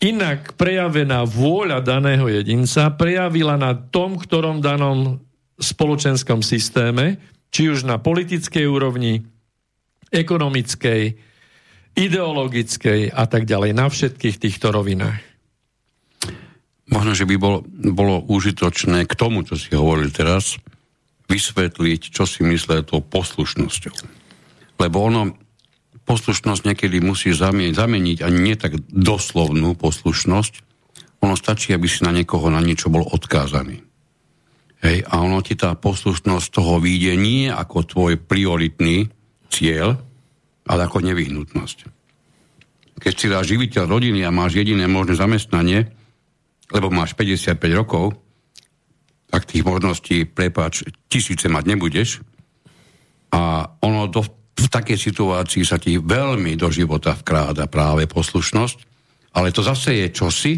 [0.00, 5.20] inak prejavená vôľa daného jedinca prejavila na tom, ktorom danom
[5.60, 7.20] spoločenskom systéme,
[7.52, 9.20] či už na politickej úrovni,
[10.08, 11.02] ekonomickej,
[11.94, 15.20] ideologickej a tak ďalej, na všetkých týchto rovinách.
[16.90, 17.62] Možno, že by bol,
[17.94, 20.58] bolo užitočné k tomu, čo si hovoril teraz,
[21.30, 23.94] vysvetliť, čo si myslel tou poslušnosťou.
[24.82, 25.30] Lebo ono,
[26.04, 30.54] poslušnosť niekedy musí zameniť, zameniť ani nie tak doslovnú poslušnosť,
[31.20, 33.84] ono stačí, aby si na niekoho na niečo bol odkázaný.
[34.80, 39.12] Hej, a ono ti tá poslušnosť toho vyjde nie ako tvoj prioritný
[39.52, 40.00] cieľ,
[40.64, 41.78] ale ako nevyhnutnosť.
[43.00, 45.92] Keď si dáš živiteľ rodiny a máš jediné možné zamestnanie,
[46.72, 48.16] lebo máš 55 rokov,
[49.30, 52.08] tak tých možností, prepáč, tisíce mať nebudeš.
[53.30, 54.26] A ono do,
[54.60, 58.76] v takej situácii sa ti veľmi do života vkráda práve poslušnosť,
[59.32, 60.52] ale to zase je čosi,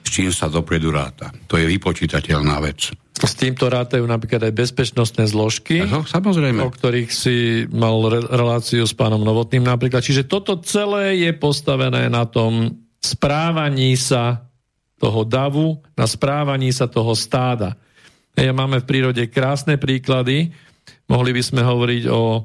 [0.00, 1.34] s čím sa dopredu ráta.
[1.50, 2.94] To je vypočítateľná vec.
[3.16, 6.60] S týmto rátajú napríklad aj bezpečnostné zložky, Aho, samozrejme.
[6.60, 10.04] o ktorých si mal re- reláciu s pánom Novotným napríklad.
[10.04, 14.44] Čiže toto celé je postavené na tom správaní sa
[15.00, 17.76] toho davu, na správaní sa toho stáda.
[18.36, 20.52] Máme v prírode krásne príklady.
[21.08, 22.44] Mohli by sme hovoriť o,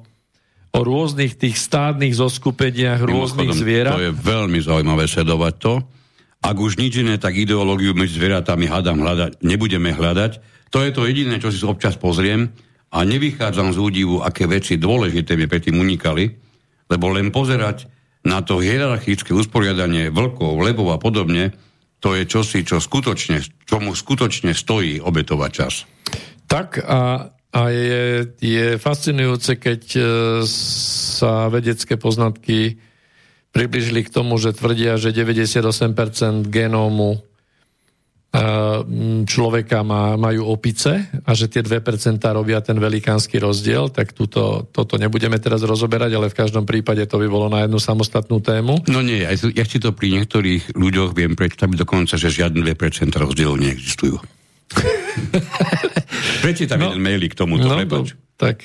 [0.72, 3.96] o rôznych tých stádnych zoskupeniach rôznych zvierat.
[3.96, 5.74] To je veľmi zaujímavé sledovať to.
[6.42, 10.42] Ak už nič iné, tak ideológiu medzi zvieratami hádam hľadať, nebudeme hľadať,
[10.74, 12.50] to je to jediné, čo si občas pozriem
[12.90, 16.32] a nevychádzam z údivu, aké veci dôležité mi predtým unikali,
[16.90, 17.86] lebo len pozerať
[18.26, 21.54] na to hierarchické usporiadanie vlkov, lebov a podobne,
[22.02, 25.86] to je čosi, čo skutočne, čomu skutočne stojí obetovať čas.
[26.50, 30.04] Tak a, a je, je fascinujúce, keď e,
[30.48, 32.80] sa vedecké poznatky
[33.52, 37.20] približili k tomu, že tvrdia, že 98% genómu
[39.28, 44.96] človeka má, majú opice a že tie 2% robia ten velikánsky rozdiel, tak túto, toto
[44.96, 48.88] nebudeme teraz rozoberať, ale v každom prípade to by bolo na jednu samostatnú tému.
[48.88, 53.60] No nie, ja si to pri niektorých ľuďoch viem predstaviť dokonca, že žiadne 2% rozdielov
[53.60, 54.16] neexistujú.
[56.46, 58.16] Prečítam no, jeden maily k tomuto, no, prepoč.
[58.38, 58.64] tak.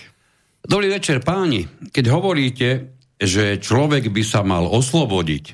[0.67, 1.67] Dobrý večer, páni.
[1.95, 2.69] Keď hovoríte,
[3.17, 5.45] že človek by sa mal oslobodiť,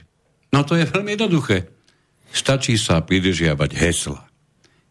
[0.56, 1.72] no to je veľmi jednoduché
[2.32, 4.24] Stačí sa pridržiavať hesla.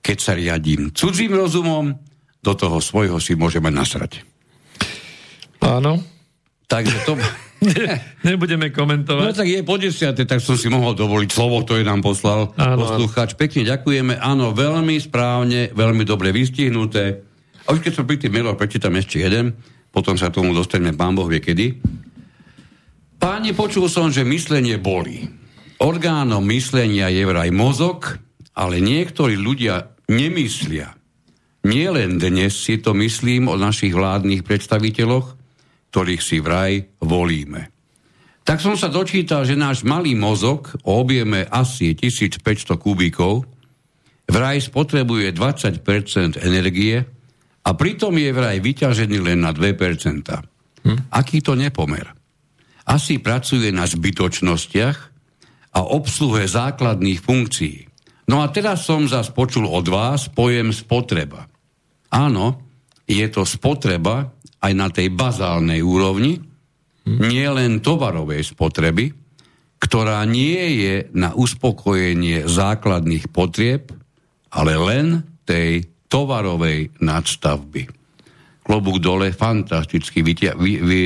[0.06, 1.98] Keď sa riadím cudzím rozumom,
[2.42, 4.22] do toho svojho si môžeme nasrať.
[5.62, 6.02] Áno.
[6.70, 7.18] Takže to...
[7.62, 9.24] ne, nebudeme komentovať.
[9.24, 12.54] No tak je po desiate, tak som si mohol dovoliť slovo, to je nám poslal
[12.58, 13.38] áno, poslucháč.
[13.38, 14.18] Pekne ďakujeme.
[14.18, 17.22] Áno, veľmi správne, veľmi dobre vystihnuté.
[17.70, 19.54] A už keď som pri tým mailoch, prečítam ešte jeden,
[19.94, 21.78] potom sa tomu dostaneme, pán Boh vie kedy.
[23.22, 25.30] Páni, počul som, že myslenie bolí.
[25.82, 28.18] Orgánom myslenia je vraj mozog,
[28.58, 30.94] ale niektorí ľudia nemyslia.
[31.62, 35.41] Nielen dnes si to myslím o našich vládnych predstaviteľoch,
[35.92, 37.70] ktorých si vraj volíme.
[38.42, 43.46] Tak som sa dočítal, že náš malý mozog o objeme asi 1500 kubíkov
[44.26, 47.04] vraj spotrebuje 20% energie
[47.62, 49.68] a pritom je vraj vyťažený len na 2%.
[50.88, 51.14] Hm?
[51.14, 52.10] Aký to nepomer?
[52.90, 55.12] Asi pracuje na zbytočnostiach,
[55.72, 57.88] a obsluhe základných funkcií.
[58.28, 61.48] No a teraz som zas počul od vás pojem spotreba.
[62.12, 62.60] Áno,
[63.08, 64.32] je to spotreba
[64.62, 66.38] aj na tej bazálnej úrovni,
[67.06, 69.10] nie len tovarovej spotreby,
[69.82, 73.90] ktorá nie je na uspokojenie základných potrieb,
[74.54, 77.90] ale len tej tovarovej nadstavby.
[78.62, 81.02] Klobúk dole, fantasticky vytia- vy, vy,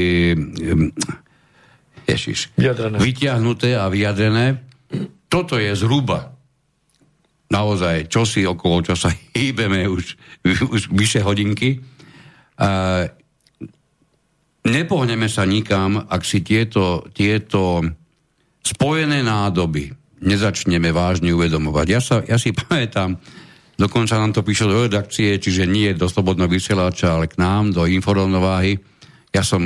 [2.04, 2.52] Ježiš,
[3.00, 4.60] vyťahnuté a vyjadrené.
[5.32, 6.36] Toto je zhruba
[7.48, 9.08] naozaj čosi okolo, čo sa
[9.40, 10.04] hýbeme už,
[10.44, 11.80] už vyše hodinky.
[14.66, 17.86] Nepohneme sa nikam, ak si tieto, tieto
[18.66, 19.94] spojené nádoby
[20.26, 21.88] nezačneme vážne uvedomovať.
[21.88, 23.22] Ja, sa, ja si pamätám,
[23.78, 27.86] dokonca nám to píšlo do redakcie, čiže nie do slobodného vysielača, ale k nám, do
[27.86, 28.96] informovnováhy
[29.36, 29.60] ja som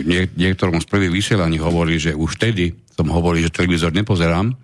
[0.00, 4.56] nie, niektorom z prvých vysielaní hovoril, že už vtedy som hovoril, že televízor nepozerám,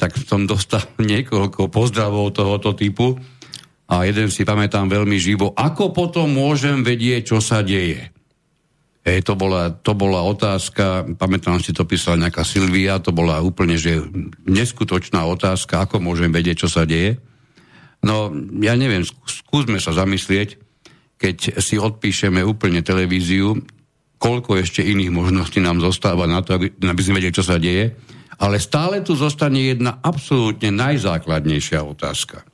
[0.00, 0.80] tak som dostal
[1.12, 3.20] niekoľko pozdravov tohoto typu
[3.84, 8.08] a jeden si pamätám veľmi živo, ako potom môžem vedieť, čo sa deje.
[9.10, 13.74] Ej, to, bola, to bola otázka, pamätám si to písala nejaká Silvia, to bola úplne
[13.74, 14.06] že
[14.46, 17.18] neskutočná otázka, ako môžem vedieť, čo sa deje.
[18.06, 18.30] No,
[18.62, 20.62] ja neviem, skúsme sa zamyslieť,
[21.18, 23.58] keď si odpíšeme úplne televíziu,
[24.22, 27.90] koľko ešte iných možností nám zostáva na to, aby, aby sme vedeli, čo sa deje.
[28.40, 32.46] Ale stále tu zostane jedna absolútne najzákladnejšia otázka.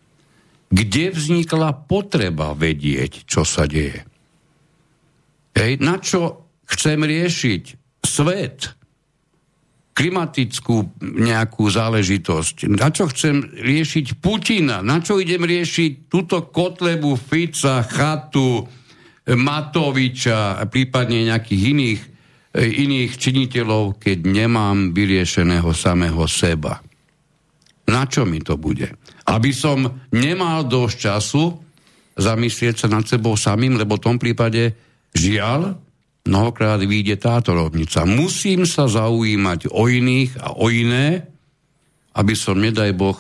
[0.73, 4.03] Kde vznikla potreba vedieť, čo sa deje?
[5.55, 7.65] Hej, na čo chcem riešiť
[8.03, 8.77] svet,
[9.97, 17.81] klimatickú nejakú záležitosť, na čo chcem riešiť Putina, na čo idem riešiť túto Kotlebu, Fica,
[17.81, 18.69] Chatu,
[19.27, 22.01] Matoviča, prípadne nejakých iných,
[22.55, 26.85] eh, iných činiteľov, keď nemám vyriešeného samého seba.
[27.89, 28.93] Na čo mi to bude?
[29.27, 31.45] Aby som nemal dosť času
[32.21, 34.77] zamyslieť sa nad sebou samým, lebo v tom prípade
[35.17, 35.86] žiaľ,
[36.27, 38.03] mnohokrát vyjde táto rovnica.
[38.05, 41.25] Musím sa zaujímať o iných a o iné,
[42.17, 43.17] aby som, nedaj Boh,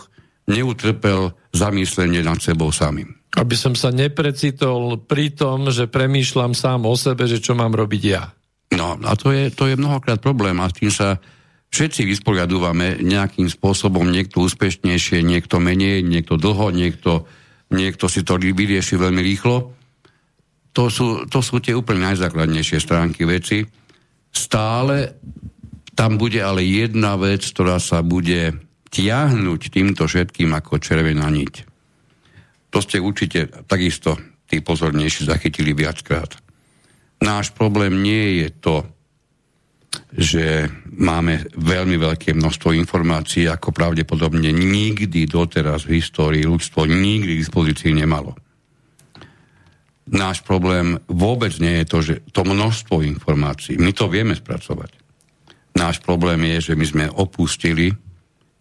[0.47, 3.15] neutrpel zamyslenie nad sebou samým.
[3.37, 8.03] Aby som sa neprecitol pri tom, že premýšľam sám o sebe, že čo mám robiť
[8.03, 8.33] ja.
[8.73, 11.21] No a to je, to je mnohokrát problém a s tým sa
[11.71, 17.29] všetci vysporiadúvame nejakým spôsobom, niekto úspešnejšie, niekto menej, niekto dlho, niekto,
[17.69, 19.76] niekto si to vyrieši veľmi rýchlo.
[20.77, 23.64] To sú, to sú tie úplne najzákladnejšie stránky veci.
[24.29, 25.16] Stále
[25.97, 28.53] tam bude ale jedna vec, ktorá sa bude
[28.93, 31.64] tiahnuť týmto všetkým ako červená niť.
[32.68, 36.37] To ste určite takisto tí pozornejší zachytili viackrát.
[37.24, 38.77] Náš problém nie je to,
[40.12, 47.43] že máme veľmi veľké množstvo informácií, ako pravdepodobne nikdy doteraz v histórii ľudstvo nikdy k
[47.49, 48.37] dispozícii nemalo
[50.11, 54.95] náš problém vôbec nie je to, že to množstvo informácií, my to vieme spracovať.
[55.77, 57.93] Náš problém je, že my sme opustili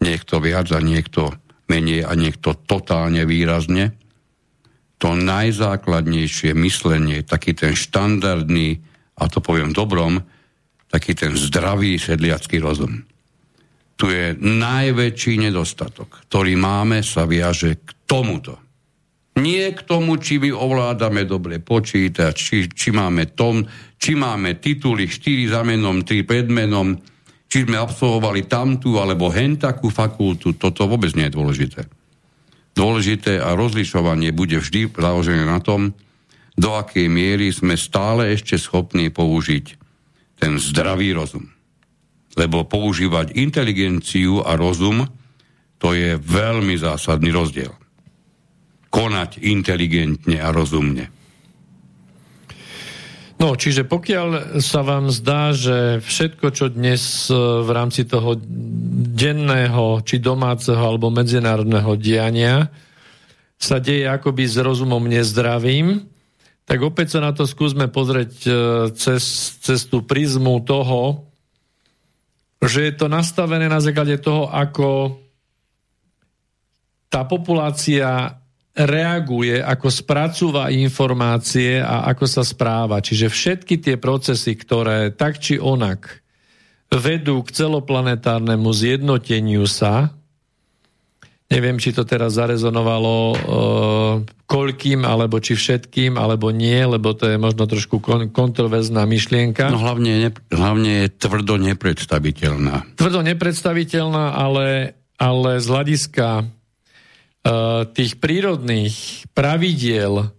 [0.04, 1.32] niekto viac a niekto
[1.66, 3.96] menej a niekto totálne výrazne
[4.96, 8.80] to najzákladnejšie myslenie, taký ten štandardný,
[9.20, 10.24] a to poviem dobrom,
[10.88, 13.04] taký ten zdravý sedliacký rozum.
[13.96, 18.65] Tu je najväčší nedostatok, ktorý máme, sa viaže k tomuto
[19.36, 23.68] nie k tomu, či my ovládame dobre počítať, či, či máme tom,
[24.00, 26.96] či máme tituly 4 za menom, 3 pred menom,
[27.46, 31.80] či sme absolvovali tamtú alebo hen takú fakultu, toto vôbec nie je dôležité.
[32.76, 35.92] Dôležité a rozlišovanie bude vždy založené na tom,
[36.56, 39.76] do akej miery sme stále ešte schopní použiť
[40.40, 41.52] ten zdravý rozum.
[42.36, 45.08] Lebo používať inteligenciu a rozum,
[45.76, 47.72] to je veľmi zásadný rozdiel
[48.96, 51.12] konať inteligentne a rozumne.
[53.36, 58.40] No, čiže pokiaľ sa vám zdá, že všetko, čo dnes e, v rámci toho
[59.12, 62.72] denného, či domáceho, alebo medzinárodného diania
[63.60, 66.00] sa deje akoby s rozumom nezdravým,
[66.64, 68.50] tak opäť sa na to skúsme pozrieť e,
[68.96, 71.28] cez, cez tú prizmu toho,
[72.64, 75.20] že je to nastavené na základe toho, ako
[77.12, 78.40] tá populácia
[78.76, 83.00] reaguje, ako spracúva informácie a ako sa správa.
[83.00, 86.20] Čiže všetky tie procesy, ktoré tak či onak
[86.92, 90.12] vedú k celoplanetárnemu zjednoteniu sa,
[91.48, 93.36] neviem, či to teraz zarezonovalo e,
[94.44, 99.72] koľkým, alebo či všetkým, alebo nie, lebo to je možno trošku kon- kontroverzná myšlienka.
[99.72, 102.98] No hlavne, ne, hlavne je tvrdo nepredstaviteľná.
[102.98, 106.26] Tvrdo nepredstaviteľná, ale, ale z hľadiska
[107.94, 110.34] tých prírodných pravidiel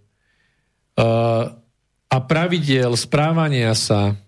[2.08, 4.18] a pravidiel správania sa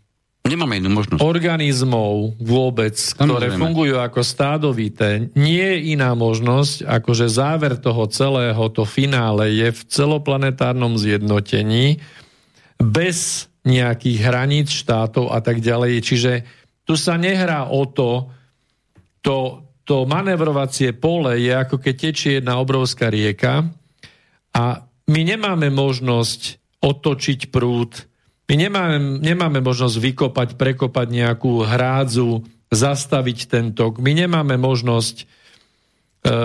[0.40, 1.20] Nemáme inú možnosť.
[1.20, 3.28] organizmov vôbec, Samozrejme.
[3.28, 9.52] ktoré fungujú ako stádovité, nie je iná možnosť, ako že záver toho celého, to finále
[9.52, 12.00] je v celoplanetárnom zjednotení
[12.80, 16.00] bez nejakých hraníc štátov a tak ďalej.
[16.00, 16.32] Čiže
[16.88, 18.32] tu sa nehrá o to,
[19.20, 23.66] to, to manevrovacie pole je ako keď tečie jedna obrovská rieka
[24.54, 28.06] a my nemáme možnosť otočiť prúd,
[28.46, 35.24] my nemáme, nemáme možnosť vykopať, prekopať nejakú hrádzu, zastaviť ten tok, my nemáme možnosť e,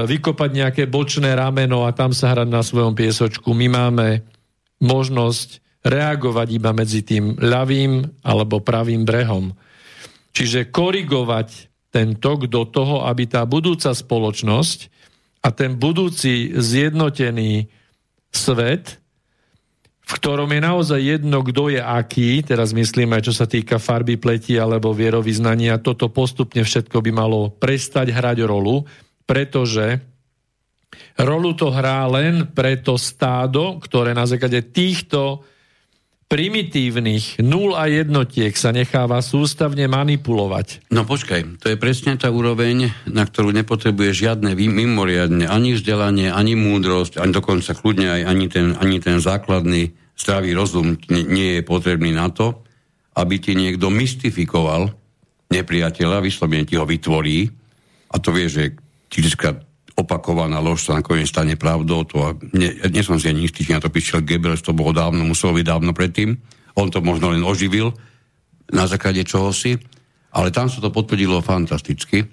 [0.10, 3.54] vykopať nejaké bočné rameno a tam sa hrať na svojom piesočku.
[3.54, 4.26] My máme
[4.82, 9.54] možnosť reagovať iba medzi tým ľavým alebo pravým brehom.
[10.34, 14.92] Čiže korigovať ten tok do toho, aby tá budúca spoločnosť
[15.40, 17.72] a ten budúci zjednotený
[18.36, 19.00] svet,
[20.06, 24.20] v ktorom je naozaj jedno, kto je aký, teraz myslím aj čo sa týka farby
[24.20, 28.84] pleti alebo vierovýznania, toto postupne všetko by malo prestať hrať rolu,
[29.24, 30.04] pretože
[31.16, 35.48] rolu to hrá len pre to stádo, ktoré na základe týchto
[36.36, 40.92] primitívnych nul a jednotiek sa necháva sústavne manipulovať.
[40.92, 46.60] No počkaj, to je presne tá úroveň, na ktorú nepotrebuje žiadne mimoriadne ani vzdelanie, ani
[46.60, 52.12] múdrosť, ani dokonca kľudne aj ani ten, ani ten základný zdravý rozum nie je potrebný
[52.12, 52.68] na to,
[53.16, 54.92] aby ti niekto mystifikoval
[55.48, 57.48] nepriateľa, vyslovene ti ho vytvorí
[58.12, 58.76] a to vie, že
[59.08, 59.64] tisíckrát
[59.96, 62.04] opakovaná lož sa nakoniec stane pravdou.
[62.12, 65.56] To, nie, nie som si ani istý, na to píšel Goebbels, to bolo dávno, muselo
[65.56, 66.36] byť dávno predtým.
[66.76, 67.96] On to možno len oživil
[68.76, 69.80] na základe čohosi,
[70.36, 72.28] ale tam sa to potvrdilo fantasticky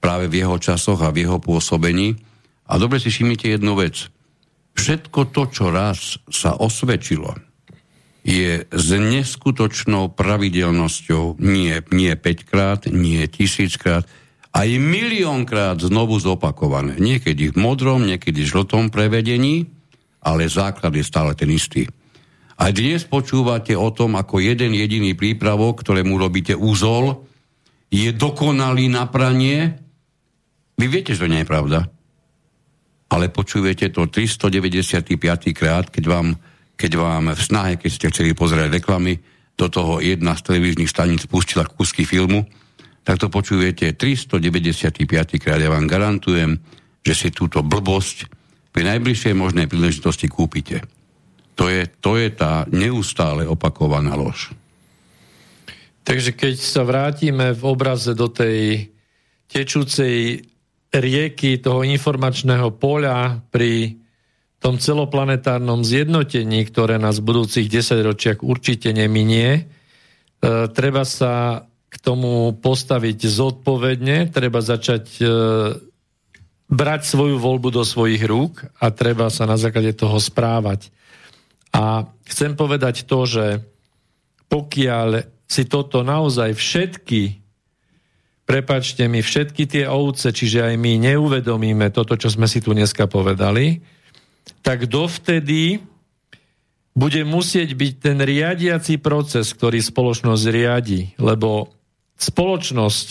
[0.00, 2.16] práve v jeho časoch a v jeho pôsobení.
[2.72, 4.08] A dobre si všimnite jednu vec.
[4.72, 7.36] Všetko to, čo raz sa osvedčilo,
[8.22, 14.06] je s neskutočnou pravidelnosťou nie, nie 5 krát, nie tisíckrát,
[14.52, 17.00] aj miliónkrát znovu zopakované.
[17.00, 19.64] Niekedy v modrom, niekedy v žltom prevedení,
[20.20, 21.88] ale základ je stále ten istý.
[22.60, 27.24] A dnes počúvate o tom, ako jeden jediný prípravok, ktorému robíte úzol,
[27.88, 29.72] je dokonalý na pranie.
[30.76, 31.88] Vy viete, že to nie je pravda.
[33.10, 35.16] Ale počujete to 395.
[35.52, 36.36] krát, keď vám,
[36.76, 39.20] keď vám v snahe, keď ste chceli pozerať reklamy,
[39.56, 42.48] do toho jedna z televíznych staníc pustila kúsky filmu,
[43.02, 45.58] tak to počujete 395 krát.
[45.58, 46.62] Ja vám garantujem,
[47.02, 48.30] že si túto blbosť
[48.70, 50.86] pri najbližšej možnej príležitosti kúpite.
[51.58, 54.54] To je, to je tá neustále opakovaná lož.
[56.02, 58.90] Takže keď sa vrátime v obraze do tej
[59.46, 60.42] tečúcej
[60.92, 64.00] rieky toho informačného poľa pri
[64.62, 69.62] tom celoplanetárnom zjednotení, ktoré nás v budúcich 10 ročiach určite neminie, e,
[70.70, 75.24] treba sa k tomu postaviť zodpovedne, treba začať e,
[76.72, 80.88] brať svoju voľbu do svojich rúk a treba sa na základe toho správať.
[81.68, 83.60] A chcem povedať to, že
[84.48, 87.44] pokiaľ si toto naozaj všetky,
[88.48, 93.04] prepačte mi, všetky tie ovce, čiže aj my neuvedomíme toto, čo sme si tu dneska
[93.04, 93.84] povedali,
[94.64, 95.84] tak dovtedy
[96.92, 101.72] bude musieť byť ten riadiaci proces, ktorý spoločnosť riadi, lebo
[102.18, 103.08] spoločnosť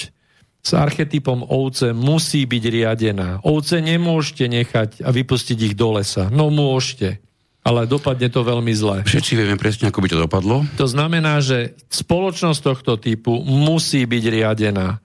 [0.61, 3.41] s archetypom ovce musí byť riadená.
[3.41, 6.29] Ovce nemôžete nechať a vypustiť ich do lesa.
[6.29, 7.17] No môžete,
[7.65, 9.01] ale dopadne to veľmi zle.
[9.01, 10.61] Všetci vieme presne, ako by to dopadlo.
[10.77, 15.01] To znamená, že spoločnosť tohto typu musí byť riadená.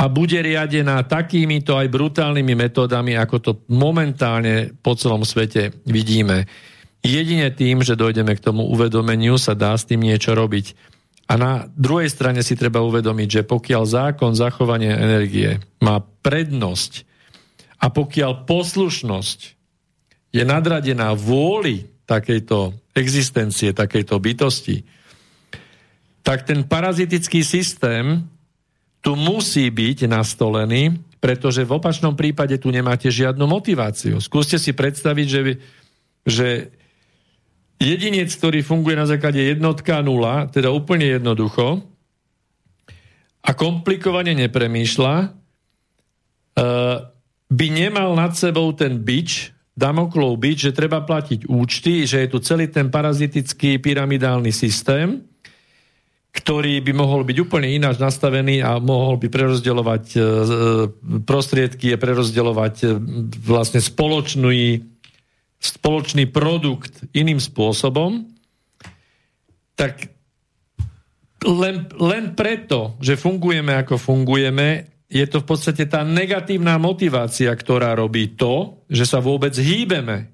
[0.00, 6.48] A bude riadená takýmito aj brutálnymi metódami, ako to momentálne po celom svete vidíme.
[7.04, 10.89] Jedine tým, že dojdeme k tomu uvedomeniu, sa dá s tým niečo robiť.
[11.30, 17.06] A na druhej strane si treba uvedomiť, že pokiaľ zákon zachovania energie má prednosť
[17.78, 19.38] a pokiaľ poslušnosť
[20.34, 24.82] je nadradená vôli takejto existencie, takejto bytosti,
[26.26, 28.26] tak ten parazitický systém
[28.98, 34.18] tu musí byť nastolený, pretože v opačnom prípade tu nemáte žiadnu motiváciu.
[34.18, 35.40] Skúste si predstaviť, že,
[36.26, 36.48] že
[37.80, 41.80] jedinec, ktorý funguje na základe jednotka nula, teda úplne jednoducho,
[43.40, 45.26] a komplikovane nepremýšľa, e,
[47.50, 52.38] by nemal nad sebou ten bič, Damoklov bič, že treba platiť účty, že je tu
[52.44, 55.24] celý ten parazitický pyramidálny systém,
[56.36, 60.24] ktorý by mohol byť úplne ináč nastavený a mohol by prerozdeľovať e, e,
[61.24, 62.92] prostriedky, prerozdeľovať
[63.40, 64.84] vlastne spoločný
[65.60, 68.24] spoločný produkt iným spôsobom,
[69.76, 70.08] tak
[71.44, 77.92] len, len preto, že fungujeme ako fungujeme, je to v podstate tá negatívna motivácia, ktorá
[77.92, 80.30] robí to, že sa vôbec hýbeme.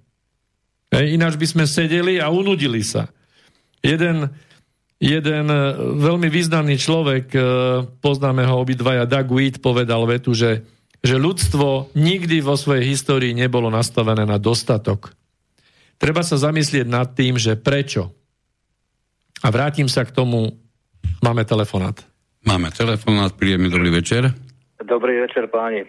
[0.92, 3.08] Hej, ináč by sme sedeli a unudili sa.
[3.80, 4.28] Jeden,
[5.00, 5.58] jeden e,
[5.96, 7.40] veľmi významný človek, e,
[7.98, 10.62] poznáme ho obidvaja, Doug Weed, povedal vetu, že
[11.04, 15.12] že ľudstvo nikdy vo svojej histórii nebolo nastavené na dostatok.
[15.96, 18.12] Treba sa zamyslieť nad tým, že prečo.
[19.44, 20.56] A vrátim sa k tomu.
[21.24, 21.96] Máme telefonát.
[22.44, 24.28] Máme telefonát, príjemný dobrý večer.
[24.84, 25.88] Dobrý večer, páni.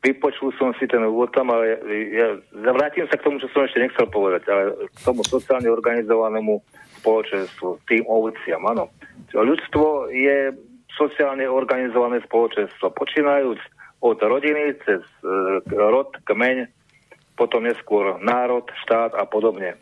[0.00, 1.76] Vypočul som si ten úvod tam, ale
[2.10, 5.68] ja, ja vrátim sa k tomu, čo som ešte nechcel povedať, ale k tomu sociálne
[5.68, 6.56] organizovanému
[7.04, 8.88] spoločenstvu, tým ovciam, áno.
[9.32, 10.56] Ľudstvo je
[10.96, 13.60] sociálne organizované spoločenstvo, počínajúc
[14.00, 16.68] od rodiny cez e, rod, kmeň,
[17.36, 19.76] potom neskôr národ, štát a podobne.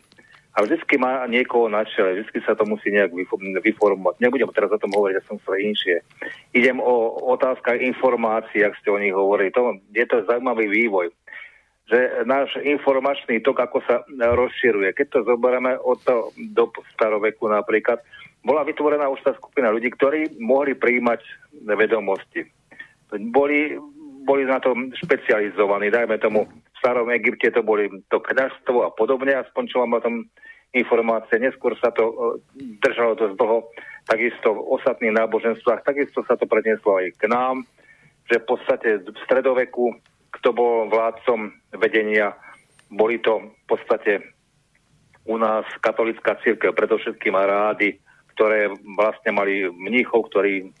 [0.55, 3.15] A vždycky má niekoho na čele, vždycky sa to musí nejak
[3.63, 4.19] vyformovať.
[4.19, 6.03] Nebudem teraz o tom hovoriť, ja som sa inšie.
[6.51, 9.55] Idem o otázkach informácií, ak ste o nich hovorili.
[9.55, 11.15] To, je to zaujímavý vývoj.
[11.89, 14.93] že náš informačný tok, ako sa rozširuje.
[14.93, 18.03] Keď to zoberieme od to, do staroveku napríklad,
[18.45, 21.21] bola vytvorená už tá skupina ľudí, ktorí mohli príjmať
[21.65, 22.45] vedomosti.
[23.33, 23.73] Boli,
[24.29, 29.33] boli na to špecializovaní, dajme tomu, v starom Egypte to boli to kniazstvo a podobne,
[29.33, 30.15] aspoň čo mám o tom
[30.77, 31.41] informácie.
[31.41, 32.37] Neskôr sa to
[32.85, 33.65] držalo dosť dlho,
[34.05, 37.65] takisto v ostatných náboženstvách, takisto sa to prednieslo aj k nám,
[38.29, 39.97] že v podstate v stredoveku
[40.29, 42.37] kto bol vládcom vedenia.
[42.89, 44.21] Boli to v podstate
[45.25, 48.01] u nás katolická církev, predovšetkým rády,
[48.33, 50.73] ktoré vlastne mali mníchov, ktorí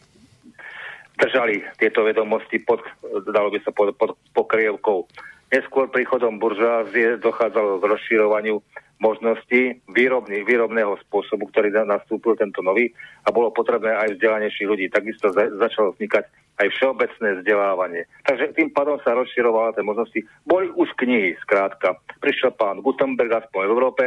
[1.19, 2.79] držali tieto vedomosti pod,
[3.27, 5.05] dalo by sa pod, pod pokrievkou.
[5.49, 8.61] Neskôr príchodom buržázie dochádzalo k rozširovaniu
[8.99, 12.91] možností výrobný, výrobného spôsobu, ktorý nastúpil tento nový
[13.23, 14.85] a bolo potrebné aj vzdelanejších ľudí.
[14.91, 16.27] Takisto za, začalo vznikať
[16.59, 18.03] aj všeobecné vzdelávanie.
[18.27, 20.19] Takže tým pádom sa rozširovala tie možnosti.
[20.43, 21.95] Boli už knihy, skrátka.
[22.19, 24.03] Prišiel pán Gutenberg aspoň v Európe,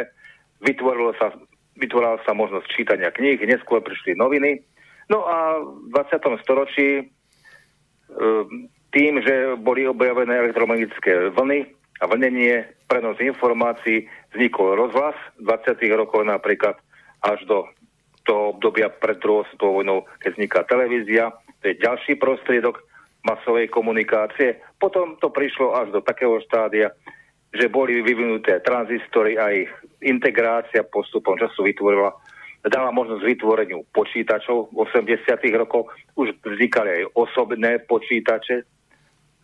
[0.61, 1.33] vytvorilo sa,
[1.81, 4.61] vytvorila sa možnosť čítania kníh, neskôr prišli noviny.
[5.11, 6.43] No a v 20.
[6.43, 7.05] storočí e,
[8.93, 11.67] tým, že boli objavené elektromagnetické vlny
[12.03, 15.81] a vlnenie, prenos informácií, vznikol rozhlas v 20.
[15.97, 16.77] rokoch napríklad
[17.23, 17.65] až do
[18.23, 22.83] toho obdobia pred druhou svetovou vojnou, keď vzniká televízia, to je ďalší prostriedok
[23.23, 24.59] masovej komunikácie.
[24.79, 26.91] Potom to prišlo až do takého štádia,
[27.55, 29.71] že boli vyvinuté tranzistory a ich
[30.03, 32.11] integrácia postupom času vytvorila
[32.63, 35.27] dala možnosť vytvoreniu počítačov v 80.
[35.59, 35.91] rokoch.
[36.15, 38.63] Už vznikali aj osobné počítače,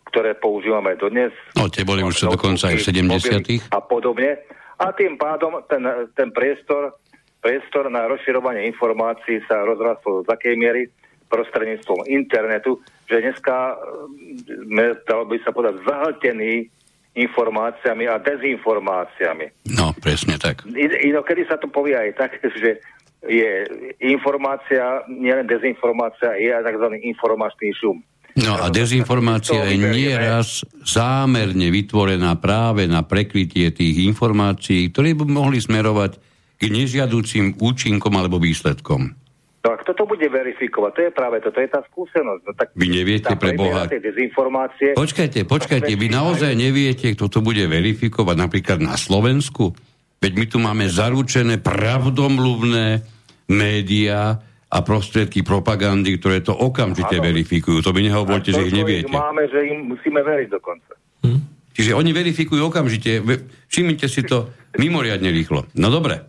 [0.07, 1.35] ktoré používame dodnes.
[1.53, 3.75] No, tie boli už dokonca aj v 70.
[3.75, 4.39] A podobne.
[4.79, 5.83] A tým pádom ten,
[6.15, 6.95] ten priestor,
[7.43, 10.87] priestor na rozširovanie informácií sa rozrastol do takej miery,
[11.29, 16.67] prostredníctvom internetu, že dneska mm, sme, dalo by sa povedať, zahltení
[17.13, 19.69] informáciami a dezinformáciami.
[19.77, 20.65] No, presne tak.
[21.05, 22.31] Inokedy sa to povie aj tak,
[22.61, 22.81] že
[23.25, 23.67] je
[23.99, 26.85] informácia, nielen dezinformácia, je aj tzv.
[27.03, 27.99] informačný šum.
[28.39, 35.59] No a dezinformácia je nieraz zámerne vytvorená práve na prekrytie tých informácií, ktoré by mohli
[35.59, 36.15] smerovať
[36.59, 39.11] k nežiaducím účinkom alebo výsledkom.
[39.59, 40.91] No a kto to bude verifikovať?
[40.95, 42.41] To je práve to, to je tá skúsenosť.
[42.47, 43.91] No, tak vy neviete pre Boha.
[43.91, 44.95] Dezinformácie.
[44.95, 49.75] Počkajte, počkajte, vy naozaj neviete, kto to bude verifikovať napríklad na Slovensku?
[50.19, 53.03] Veď my tu máme zaručené pravdomluvné
[53.47, 57.25] médiá a prostriedky propagandy, ktoré to okamžite ano.
[57.25, 57.81] verifikujú.
[57.81, 59.09] To by nehovoríte, že ich neviete.
[59.09, 60.93] máme, že im musíme veriť dokonca.
[61.25, 61.41] Hm?
[61.73, 63.23] Čiže oni verifikujú okamžite.
[63.71, 65.65] Všimnite si to mimoriadne rýchlo.
[65.73, 66.21] No dobre.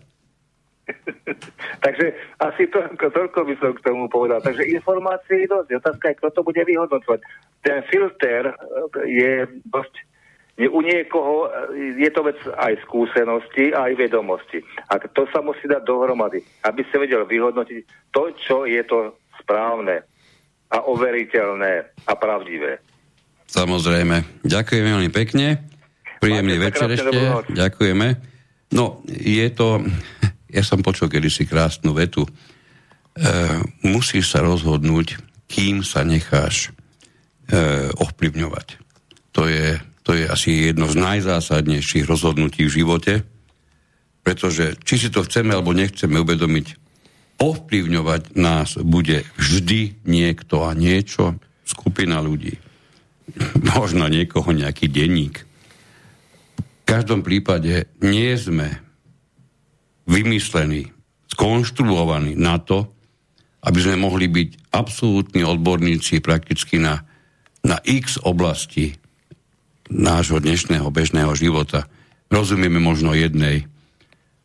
[1.85, 2.07] Takže
[2.41, 4.41] asi to, toľko by som k tomu povedal.
[4.41, 5.69] Takže informácie je dosť.
[5.83, 7.21] Otázka je, kto to bude vyhodnocovať.
[7.61, 8.55] Ten filter eh,
[9.05, 9.33] je
[9.69, 9.95] dosť
[10.69, 14.61] u niekoho eh, je to vec aj skúsenosti, aj vedomosti.
[14.91, 20.05] A to sa musí dať dohromady, aby sa vedel vyhodnotiť to, čo je to správne
[20.71, 21.73] a overiteľné
[22.07, 22.79] a pravdivé.
[23.51, 24.47] Samozrejme.
[24.47, 25.59] Ďakujem veľmi pekne.
[26.23, 27.19] Príjemný Máte večer ešte.
[27.51, 28.07] Ďakujeme.
[28.71, 29.83] No, je to
[30.51, 32.27] ja som počul kedysi krásnu vetu.
[32.27, 32.31] E,
[33.87, 36.71] musíš sa rozhodnúť, kým sa necháš
[37.51, 38.67] e, ovplyvňovať.
[39.35, 43.15] To je, to je asi jedno z najzásadnejších rozhodnutí v živote,
[44.25, 46.67] pretože či si to chceme alebo nechceme uvedomiť,
[47.41, 52.57] ovplyvňovať nás bude vždy niekto a niečo, skupina ľudí.
[53.77, 55.45] Možno niekoho nejaký denník.
[56.59, 58.83] V každom prípade nie sme
[60.11, 60.91] vymyslený,
[61.31, 62.91] skonštruovaný na to,
[63.63, 67.05] aby sme mohli byť absolútni odborníci prakticky na,
[67.63, 68.97] na x oblasti
[69.91, 71.91] nášho dnešného bežného života.
[72.31, 73.67] Rozumieme možno jednej,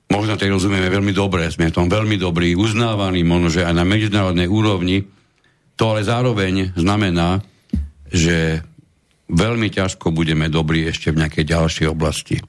[0.09, 3.85] možno tej rozumieme veľmi dobre, sme v tom veľmi dobrí, uznávaní, možno, že aj na
[3.85, 5.05] medzinárodnej úrovni.
[5.77, 7.45] To ale zároveň znamená,
[8.09, 8.65] že
[9.29, 12.41] veľmi ťažko budeme dobrí ešte v nejakej ďalšej oblasti.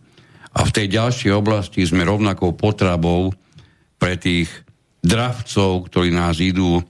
[0.56, 3.36] A v tej ďalšej oblasti sme rovnakou potravou
[4.00, 4.48] pre tých
[5.04, 6.80] dravcov, ktorí nás idú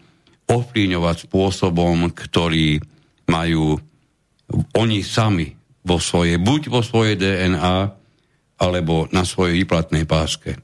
[0.46, 2.78] ovplyvňovať spôsobom, ktorý
[3.26, 3.74] majú
[4.78, 5.55] oni sami
[5.86, 7.78] vo svojej, buď vo svojej DNA,
[8.58, 10.58] alebo na svojej výplatnej páske.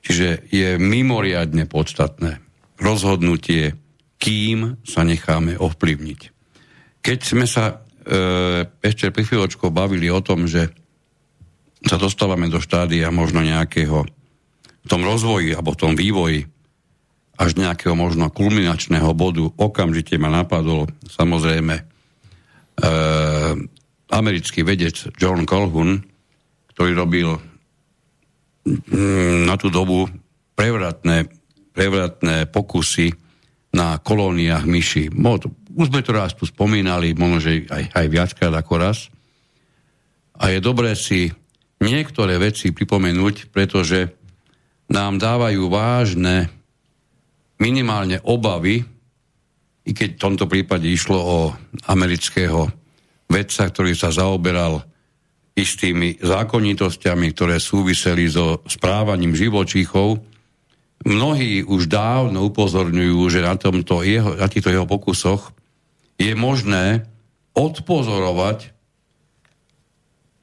[0.00, 2.40] Čiže je mimoriadne podstatné
[2.80, 3.76] rozhodnutie,
[4.16, 6.20] kým sa necháme ovplyvniť.
[7.02, 7.74] Keď sme sa e,
[8.82, 10.70] ešte pri chvíľočkou bavili o tom, že
[11.86, 14.06] sa dostávame do štádia možno nejakého
[14.82, 16.40] v tom rozvoji alebo v tom vývoji
[17.38, 21.82] až nejakého možno kulminačného bodu, okamžite ma napadlo samozrejme e,
[24.12, 26.00] americký vedec John Colhoun,
[26.72, 27.28] ktorý robil
[28.64, 30.08] mm, na tú dobu
[30.56, 31.28] prevratné,
[31.74, 33.12] prevratné pokusy
[33.76, 35.04] na kolóniách myši.
[35.78, 39.12] Už sme to raz tu spomínali, možno, že aj, aj viackrát ako raz.
[40.38, 41.28] A je dobré si
[41.78, 44.10] niektoré veci pripomenúť, pretože
[44.88, 46.48] nám dávajú vážne
[47.60, 48.82] minimálne obavy,
[49.88, 51.38] i keď v tomto prípade išlo o
[51.88, 52.70] amerického
[53.28, 54.82] vedca, ktorý sa zaoberal
[55.58, 60.22] istými zákonitosťami, ktoré súviseli so správaním živočíchov.
[61.02, 65.54] Mnohí už dávno upozorňujú, že na, tomto jeho, na týchto jeho pokusoch
[66.18, 67.06] je možné
[67.54, 68.74] odpozorovať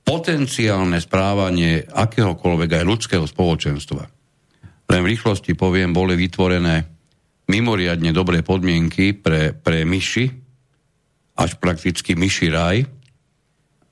[0.06, 4.04] potenciálne správanie akéhokoľvek aj ľudského spoločenstva.
[4.86, 6.86] Len v rýchlosti poviem, boli vytvorené
[7.50, 10.45] mimoriadne dobré podmienky pre, pre myši,
[11.36, 12.78] až prakticky myši raj.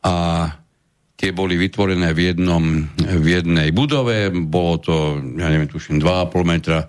[0.04, 0.14] A
[1.20, 2.64] tie boli vytvorené v, jednom,
[3.00, 4.96] v jednej budove, bolo to,
[5.40, 6.88] ja neviem, tuším, 2,5 metra e,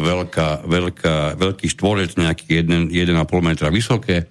[0.00, 2.88] veľká, veľká, veľký štvorec, nejaký 1,5
[3.44, 4.24] metra vysoké,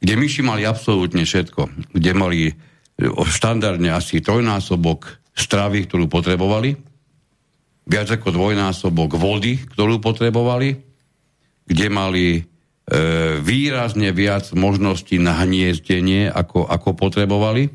[0.00, 1.92] kde myši mali absolútne všetko.
[1.96, 2.52] Kde mali e,
[3.08, 6.76] štandardne asi trojnásobok stravy, ktorú potrebovali,
[7.88, 10.76] viac ako dvojnásobok vody, ktorú potrebovali,
[11.64, 12.49] kde mali
[13.46, 17.70] výrazne viac možností na hniezdenie, ako, ako potrebovali.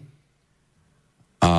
[1.40, 1.52] A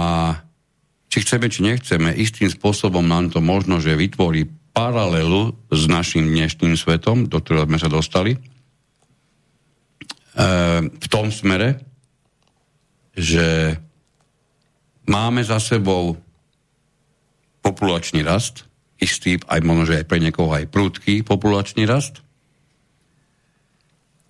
[1.08, 4.44] či chceme, či nechceme, istým spôsobom nám to možno, že vytvorí
[4.76, 8.38] paralelu s našim dnešným svetom, do ktorého sme sa dostali, e,
[10.84, 11.80] v tom smere,
[13.16, 13.80] že
[15.08, 16.20] máme za sebou
[17.64, 18.68] populačný rast,
[19.00, 22.25] istý, aj možno, že aj pre niekoho aj prudký populačný rast.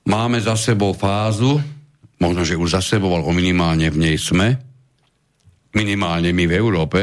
[0.06, 1.58] Máme za sebou fázu,
[2.22, 4.54] možno, že už za sebou, ale minimálne v nej sme,
[5.74, 7.00] minimálne my v Európe,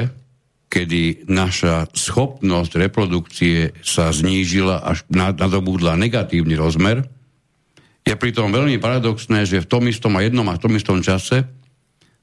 [0.72, 7.06] kedy naša schopnosť reprodukcie sa znížila až nadobúdla negatívny rozmer,
[8.04, 11.46] je pritom veľmi paradoxné, že v tom istom a jednom a v tom istom čase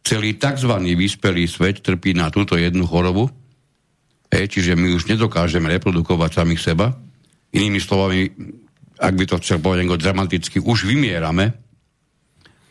[0.04, 0.72] celý tzv.
[0.96, 3.32] vyspelý svet trpí na túto jednu chorobu,
[4.30, 6.94] E, čiže my už nedokážeme reprodukovať samých seba.
[7.50, 8.30] Inými slovami,
[9.00, 11.56] ak by to chcel povedať dramaticky, už vymierame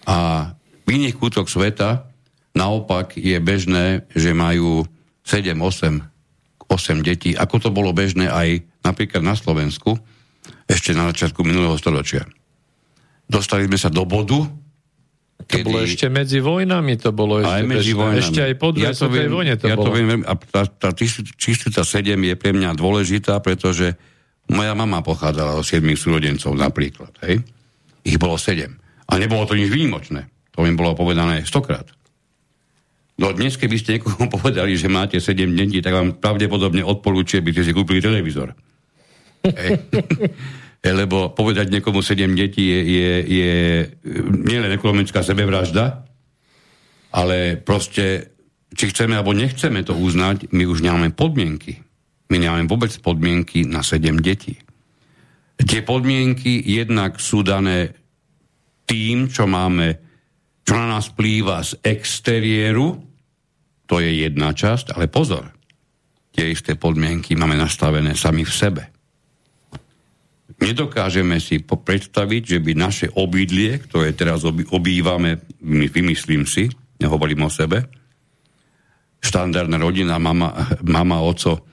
[0.06, 0.50] a
[0.86, 2.06] v iných kútoch sveta
[2.54, 4.86] naopak je bežné, že majú
[5.26, 9.98] 7, 8, 8 detí, ako to bolo bežné aj napríklad na Slovensku
[10.70, 12.26] ešte na začiatku minulého storočia.
[13.26, 14.46] Dostali sme sa do bodu,
[15.46, 15.66] to kedy...
[15.66, 18.22] bolo ešte medzi vojnami, to bolo ešte, aj medzi vojnami.
[18.22, 19.86] ešte aj po ja svetovej vojne to ja bolo.
[19.90, 20.90] To viem, a tá, tá
[21.38, 23.98] čistota 7 je pre mňa dôležitá, pretože
[24.50, 27.14] moja mama pochádzala od 7 súrodencov napríklad.
[27.26, 27.46] Hej?
[28.04, 28.66] Ich bolo 7.
[29.10, 30.30] A nebolo to nič výnimočné.
[30.58, 31.86] To im bolo povedané stokrát.
[33.20, 37.52] No dnes, keby ste niekomu povedali, že máte 7 detí, tak vám pravdepodobne odporúčia, by
[37.52, 38.56] ste si kúpili televízor.
[39.44, 39.76] E,
[41.00, 43.54] lebo povedať niekomu 7 detí je, je, je
[44.48, 46.08] nielen ekonomická sebevražda,
[47.12, 48.32] ale proste,
[48.72, 51.84] či chceme alebo nechceme to uznať, my už nemáme podmienky.
[52.30, 54.58] My nemáme vôbec podmienky na 7 detí.
[55.60, 57.92] Tie podmienky jednak sú dané
[58.88, 60.00] tým, čo máme,
[60.64, 62.96] čo na nás plýva z exteriéru,
[63.90, 65.50] to je jedna časť, ale pozor,
[66.32, 68.84] tie isté podmienky máme nastavené sami v sebe
[70.60, 76.68] nedokážeme si predstaviť, že by naše obydlie, ktoré teraz obývame, vymyslím si,
[77.00, 77.88] nehovorím o sebe,
[79.24, 81.69] štandardná rodina, mama, mama oco,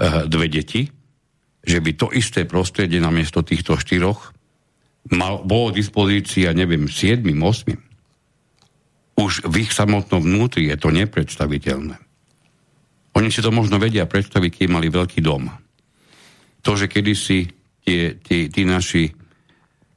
[0.00, 0.88] dve deti,
[1.62, 4.34] že by to isté prostredie namiesto týchto štyroch
[5.10, 7.80] mal, bolo dispozícia, neviem, siedmým, osmým.
[9.18, 12.00] Už v ich samotnom vnútri je to nepredstaviteľné.
[13.12, 15.52] Oni si to možno vedia predstaviť, keď mali veľký dom.
[16.64, 17.52] To, že kedysi
[17.84, 19.12] tie, tí, tí naši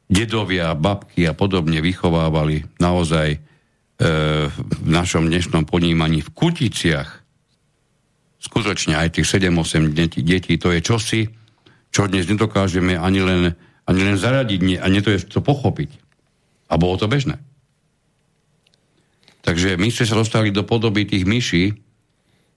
[0.06, 3.40] dedovia, babky a podobne vychovávali naozaj e,
[4.52, 7.25] v našom dnešnom ponímaní v Kuticiach
[8.46, 9.90] skutočne aj tých 7-8
[10.22, 11.22] detí, to je čosi,
[11.90, 13.42] čo dnes nedokážeme ani len,
[13.90, 15.90] ani len zaradiť, a nie to je to pochopiť.
[16.70, 17.42] A bolo to bežné.
[19.46, 21.74] Takže my ste sa dostali do podoby tých myší,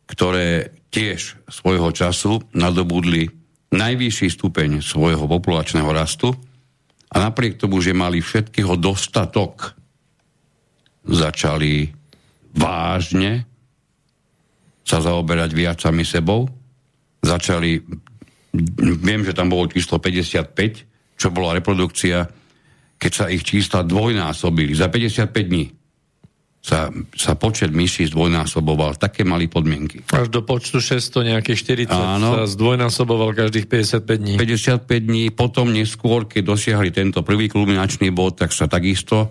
[0.09, 3.28] ktoré tiež svojho času nadobudli
[3.69, 6.32] najvyšší stupeň svojho populačného rastu
[7.12, 9.77] a napriek tomu, že mali všetkého dostatok,
[11.05, 11.93] začali
[12.56, 13.48] vážne
[14.89, 16.48] sa zaoberať viac sami sebou.
[17.20, 17.77] Začali,
[19.05, 22.24] viem, že tam bolo číslo 55, čo bola reprodukcia,
[22.97, 25.69] keď sa ich čísla dvojnásobili za 55 dní.
[26.59, 28.98] sa, sa počet myší zdvojnásoboval.
[28.98, 30.09] Také mali podmienky.
[30.10, 32.28] Až do počtu 600 nejakých 40 Áno.
[32.35, 34.35] sa zdvojnásoboval každých 55 dní.
[34.40, 39.31] 55 dní, potom neskôr, keď dosiahli tento prvý kulminačný bod, tak sa takisto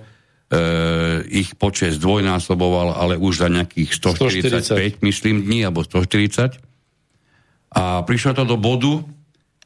[1.28, 5.04] ich počet zdvojnásoboval, ale už za nejakých 145, 140.
[5.04, 6.56] myslím, dní, alebo 140.
[7.76, 9.04] A prišlo to do bodu,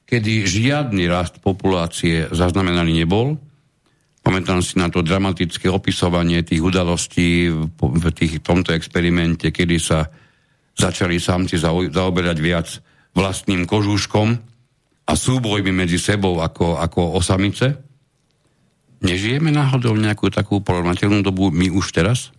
[0.10, 3.38] kedy žiadny rast populácie zaznamenaný nebol,
[4.22, 10.06] Pamätám si na to dramatické opisovanie tých udalostí v, tých, v tomto experimente, kedy sa
[10.78, 11.58] začali samci
[11.90, 12.70] zaoberať viac
[13.18, 14.30] vlastným kožúškom
[15.10, 17.82] a súbojmi medzi sebou ako, ako osamice.
[19.02, 22.30] Nežijeme náhodou nejakú takú porovnateľnú dobu my už teraz?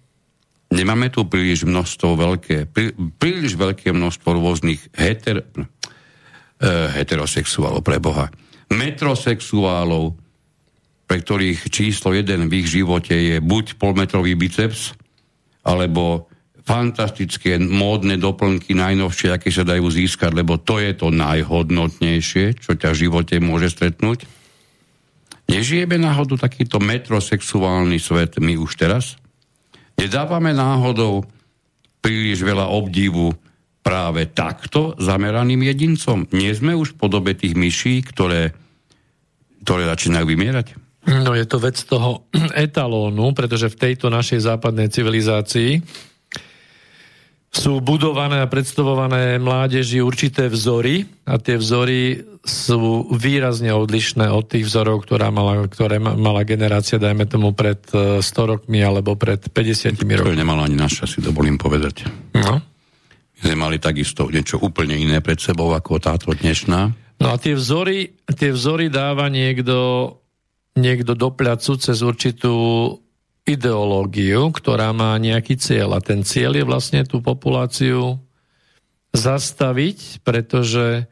[0.72, 8.32] Nemáme tu príliš množstvo veľké, prí, príliš veľké množstvo rôznych heter, eh, heterosexuálov pre Boha,
[8.72, 10.16] metrosexuálov,
[11.04, 14.96] pre ktorých číslo jeden v ich živote je buď polmetrový biceps,
[15.60, 16.32] alebo
[16.62, 22.94] fantastické módne doplnky najnovšie, aké sa dajú získať, lebo to je to najhodnotnejšie, čo ťa
[22.94, 24.24] v živote môže stretnúť.
[25.50, 29.18] Nežijeme náhodou takýto metrosexuálny svet my už teraz?
[29.98, 31.26] Nedávame náhodou
[32.02, 33.30] príliš veľa obdivu
[33.82, 36.26] práve takto zameraným jedincom?
[36.34, 38.54] Nie sme už v podobe tých myší, ktoré,
[39.66, 40.66] ktoré začínajú vymierať?
[41.02, 45.82] No je to vec toho etalónu, pretože v tejto našej západnej civilizácii
[47.52, 54.64] sú budované a predstavované mládeži určité vzory a tie vzory sú výrazne odlišné od tých
[54.66, 60.00] vzorov, ktorá mala, ktoré mala generácia, dajme tomu, pred 100 e, rokmi alebo pred 50
[60.00, 60.16] rokmi.
[60.16, 62.08] To nemala ani naša, si dovolím povedať.
[62.34, 62.58] No.
[63.36, 66.80] My sme mali takisto niečo úplne iné pred sebou ako táto dnešná.
[67.20, 70.08] No a tie vzory, tie vzory dáva niekto
[70.72, 72.54] niekto do pľacu cez určitú
[73.42, 75.98] ideológiu, ktorá má nejaký cieľ.
[75.98, 78.22] A ten cieľ je vlastne tú populáciu
[79.12, 81.04] zastaviť, pretože,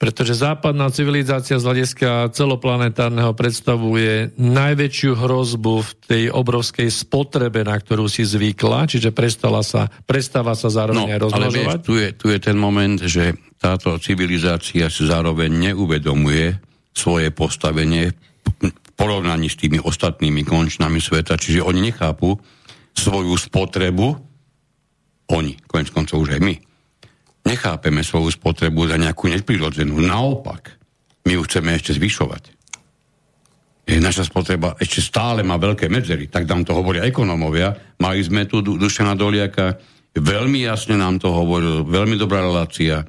[0.00, 8.08] pretože západná civilizácia z hľadiska celoplanetárneho predstavuje najväčšiu hrozbu v tej obrovskej spotrebe, na ktorú
[8.08, 11.54] si zvykla, čiže prestala sa, prestáva sa zároveň no, aj rozmnožovať.
[11.54, 16.56] Ale vieš, tu, je, tu je ten moment, že táto civilizácia si zároveň neuvedomuje
[16.96, 18.10] svoje postavenie
[18.94, 22.38] porovnaní s tými ostatnými končnami sveta, čiže oni nechápu
[22.94, 24.14] svoju spotrebu,
[25.34, 26.54] oni, konec koncov už aj my,
[27.44, 29.98] nechápeme svoju spotrebu za nejakú neprirodzenú.
[30.00, 30.78] Naopak,
[31.26, 32.54] my ju chceme ešte zvyšovať.
[33.84, 37.76] Naša spotreba ešte stále má veľké medzery, tak nám to hovoria ekonómovia.
[38.00, 39.76] Mali sme tu Dušana Doliaka,
[40.16, 43.04] veľmi jasne nám to hovoril, veľmi dobrá relácia.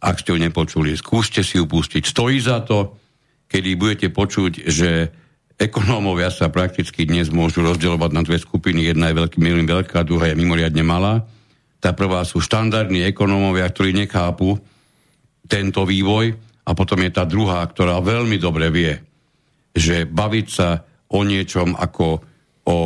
[0.00, 2.04] Ak ste ju nepočuli, skúste si ju pustiť.
[2.04, 2.99] Stojí za to,
[3.50, 5.10] kedy budete počuť, že
[5.60, 8.88] ekonómovia sa prakticky dnes môžu rozdielovať na dve skupiny.
[8.88, 11.26] Jedna je veľmi veľká, druhá je mimoriadne malá.
[11.82, 14.56] Tá prvá sú štandardní ekonómovia, ktorí nechápu
[15.50, 16.32] tento vývoj
[16.64, 18.94] a potom je tá druhá, ktorá veľmi dobre vie,
[19.74, 22.06] že baviť sa o niečom ako
[22.70, 22.78] o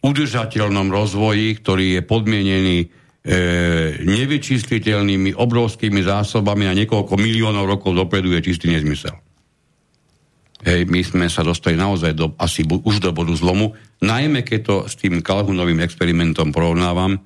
[0.00, 2.86] udržateľnom rozvoji, ktorý je podmienený e,
[4.00, 9.12] nevyčísliteľnými obrovskými zásobami a niekoľko miliónov rokov dopredu je čistý nezmysel.
[10.60, 13.72] Hej, my sme sa dostali naozaj do, asi bu, už do bodu zlomu,
[14.04, 17.16] najmä keď to s tým Kalhunovým experimentom porovnávam,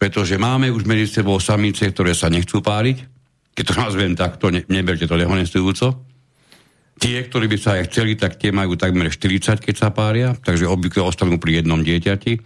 [0.00, 2.96] pretože máme už medzi sebou samice, ktoré sa nechcú páriť,
[3.52, 6.12] keď to nazvem takto, ne, neberte to dehonestujúco.
[6.96, 10.70] Tie, ktorí by sa aj chceli, tak tie majú takmer 40, keď sa pária, takže
[10.70, 12.38] obvykle ostanú pri jednom dieťati.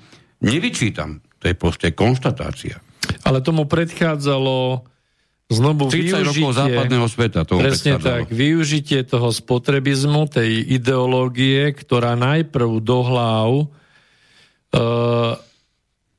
[0.43, 2.81] Nevyčítam, to je proste konštatácia.
[3.23, 4.83] Ale tomu predchádzalo
[5.47, 7.47] znovu 30 rokov západného sveta.
[7.47, 13.67] To presne tak, využitie toho spotrebizmu, tej ideológie, ktorá najprv do hlav e,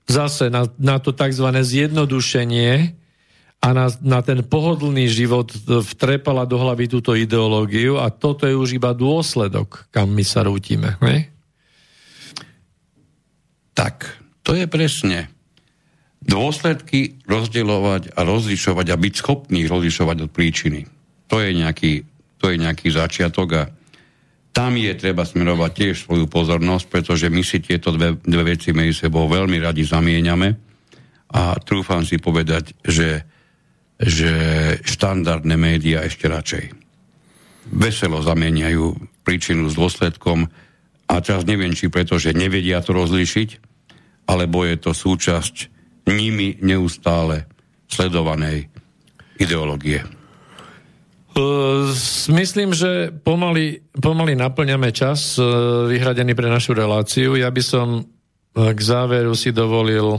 [0.07, 1.47] zase na, na to tzv.
[1.51, 2.95] zjednodušenie
[3.59, 8.79] a na, na ten pohodlný život vtrepala do hlavy túto ideológiu a toto je už
[8.79, 10.95] iba dôsledok, kam my sa rútime.
[11.03, 11.27] Ne?
[13.75, 14.07] Tak,
[14.47, 15.36] to je presne
[16.27, 20.81] dôsledky rozdielovať a rozlišovať a byť schopný rozlišovať od príčiny.
[21.31, 22.03] To je nejaký,
[22.37, 23.63] to je nejaký začiatok a
[24.51, 29.07] tam je treba smerovať tiež svoju pozornosť, pretože my si tieto dve, dve veci medzi
[29.07, 30.49] sebou veľmi radi zamieňame
[31.31, 33.23] a trúfam si povedať, že,
[34.01, 34.33] že
[34.83, 36.87] štandardné médiá ešte radšej
[37.71, 38.85] veselo zamieňajú
[39.27, 40.47] príčinu s dôsledkom
[41.07, 43.49] a teraz neviem, či preto, že nevedia to rozlíšiť,
[44.27, 45.55] alebo je to súčasť
[46.07, 47.45] nimi neustále
[47.87, 48.67] sledovanej
[49.37, 50.03] ideológie?
[52.33, 55.37] Myslím, že pomaly, pomaly naplňame čas
[55.85, 57.37] vyhradený pre našu reláciu.
[57.37, 58.09] Ja by som
[58.57, 60.17] k záveru si dovolil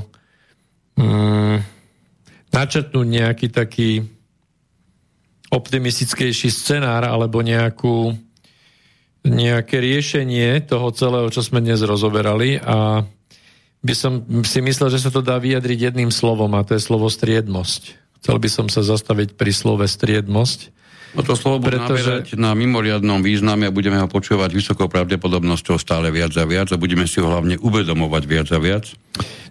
[0.94, 1.59] mm,
[2.55, 4.06] načetnúť nejaký taký
[5.51, 8.15] optimistickejší scenár alebo nejakú,
[9.27, 13.02] nejaké riešenie toho celého, čo sme dnes rozoberali a
[13.82, 17.06] by som si myslel, že sa to dá vyjadriť jedným slovom a to je slovo
[17.06, 17.82] striedmosť.
[18.18, 20.74] Chcel by som sa zastaviť pri slove striedmosť.
[21.16, 22.36] No to slovo bude pretože...
[22.36, 27.09] na mimoriadnom význame a budeme ho počúvať vysokou pravdepodobnosťou stále viac a viac a budeme
[27.09, 28.92] si ho hlavne uvedomovať viac a viac.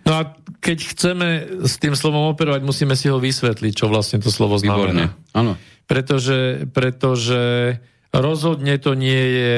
[0.06, 1.28] No a keď chceme
[1.66, 5.18] s tým slovom operovať, musíme si ho vysvetliť, čo vlastne to slovo znamená.
[5.34, 5.58] Áno.
[5.90, 7.74] Pretože, pretože
[8.14, 9.58] rozhodne to nie je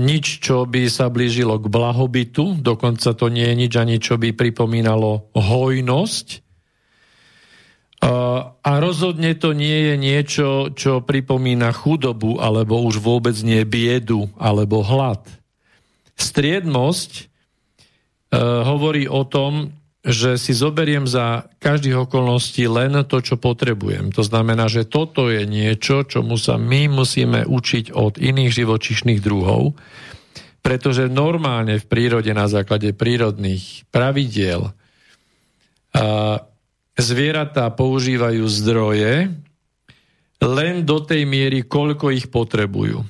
[0.00, 4.32] nič, čo by sa blížilo k blahobytu, dokonca to nie je nič ani, čo by
[4.32, 6.26] pripomínalo hojnosť.
[8.64, 14.80] A rozhodne to nie je niečo, čo pripomína chudobu, alebo už vôbec nie biedu, alebo
[14.80, 15.20] hlad.
[16.16, 17.24] Striednosť e,
[18.40, 24.08] hovorí o tom, že si zoberiem za každých okolností len to, čo potrebujem.
[24.16, 29.76] To znamená, že toto je niečo, čomu sa my musíme učiť od iných živočišných druhov,
[30.64, 34.72] pretože normálne v prírode na základe prírodných pravidiel
[36.96, 39.36] zvieratá používajú zdroje
[40.40, 43.04] len do tej miery, koľko ich potrebujú.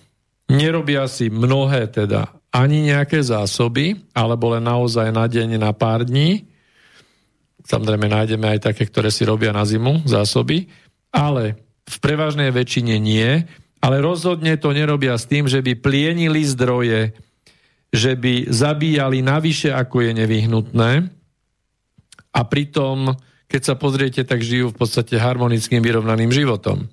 [0.51, 6.50] Nerobia si mnohé teda ani nejaké zásoby, alebo len naozaj na deň, na pár dní,
[7.65, 10.71] Samozrejme nájdeme aj také, ktoré si robia na zimu zásoby,
[11.13, 13.45] ale v prevažnej väčšine nie,
[13.81, 17.17] ale rozhodne to nerobia s tým, že by plienili zdroje,
[17.91, 20.91] že by zabíjali navyše, ako je nevyhnutné
[22.31, 23.19] a pritom,
[23.51, 26.87] keď sa pozriete, tak žijú v podstate harmonickým vyrovnaným životom.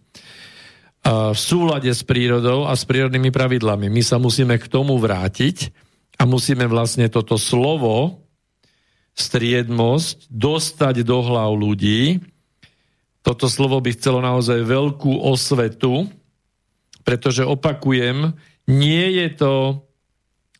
[1.06, 3.88] V súlade s prírodou a s prírodnými pravidlami.
[3.94, 5.69] My sa musíme k tomu vrátiť
[6.18, 8.26] a musíme vlastne toto slovo,
[9.18, 12.22] striedmosť dostať do hlav ľudí.
[13.26, 16.06] Toto slovo by chcelo naozaj veľkú osvetu,
[17.02, 18.38] pretože opakujem,
[18.69, 19.53] nie je to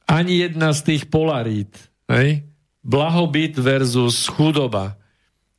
[0.10, 1.72] ani jedna z tých polarít.
[2.10, 2.44] Hej?
[2.82, 4.98] Blahobyt versus chudoba.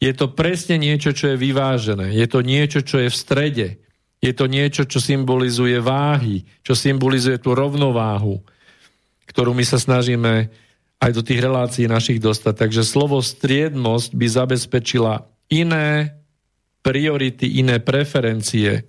[0.03, 2.17] Je to presne niečo, čo je vyvážené.
[2.17, 3.69] Je to niečo, čo je v strede.
[4.19, 8.43] Je to niečo, čo symbolizuje váhy, čo symbolizuje tú rovnováhu,
[9.31, 10.51] ktorú my sa snažíme
[10.99, 12.55] aj do tých relácií našich dostať.
[12.69, 15.15] Takže slovo striednosť by zabezpečila
[15.51, 16.19] iné
[16.83, 18.87] priority, iné preferencie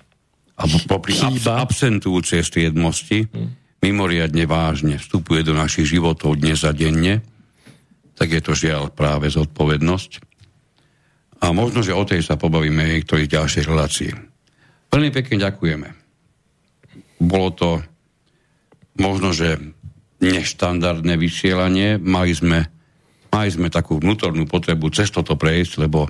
[0.54, 3.48] a popri abs- absentujúcej striedmosti hm.
[3.82, 7.20] mimoriadne vážne vstupuje do našich životov dnes a denne,
[8.14, 10.33] tak je to žiaľ práve zodpovednosť.
[11.44, 14.08] A možno, že o tej sa pobavíme v niektorých ďalších relácií.
[14.88, 15.88] Veľmi pekne ďakujeme.
[17.20, 17.68] Bolo to
[18.96, 19.60] možno, že
[20.24, 22.00] neštandardné vysielanie.
[22.00, 22.64] Mali sme,
[23.28, 26.08] mali sme takú vnútornú potrebu cez toto prejsť, lebo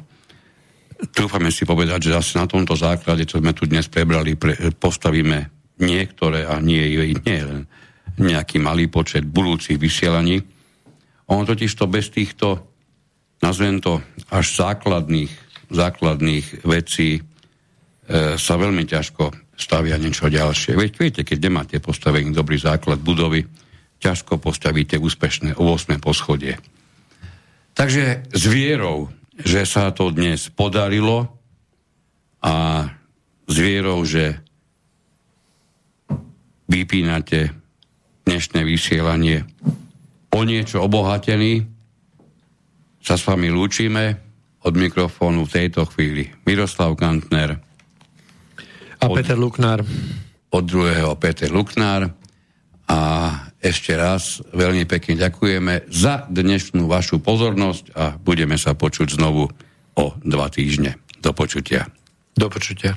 [1.11, 5.51] trúfame si povedať, že zase na tomto základe, čo sme tu dnes prebrali, pre, postavíme
[5.82, 7.66] niektoré a nie, nie len
[8.15, 10.39] nejaký malý počet budúcich vysielaní.
[11.27, 12.74] On totiž to bez týchto
[13.45, 14.01] nazvem to,
[14.33, 15.29] až základných,
[15.69, 17.23] základných vecí e,
[18.41, 20.73] sa veľmi ťažko stavia niečo ďalšie.
[20.73, 23.45] Veď viete, keď nemáte postavený dobrý základ budovy,
[24.01, 26.01] ťažko postavíte úspešné 8.
[26.01, 26.57] poschodie.
[27.77, 31.29] Takže s vierou, že sa to dnes podarilo
[32.41, 32.87] a
[33.45, 34.41] s vierou, že
[36.71, 37.53] vypínate
[38.25, 39.45] dnešné vysielanie
[40.33, 41.74] o niečo obohatený,
[43.05, 44.17] sa s vami lúčime
[44.65, 46.33] od mikrofónu v tejto chvíli.
[46.49, 47.61] Miroslav Kantner
[48.97, 49.85] a od, Peter Luknár.
[50.49, 52.09] Od druhého Peter Luknár
[52.89, 53.01] a
[53.61, 59.49] ešte raz veľmi pekne ďakujeme za dnešnú vašu pozornosť a budeme sa počuť znovu
[59.97, 60.97] o dva týždne.
[61.21, 61.89] Do počutia.
[62.37, 62.97] Do počutia.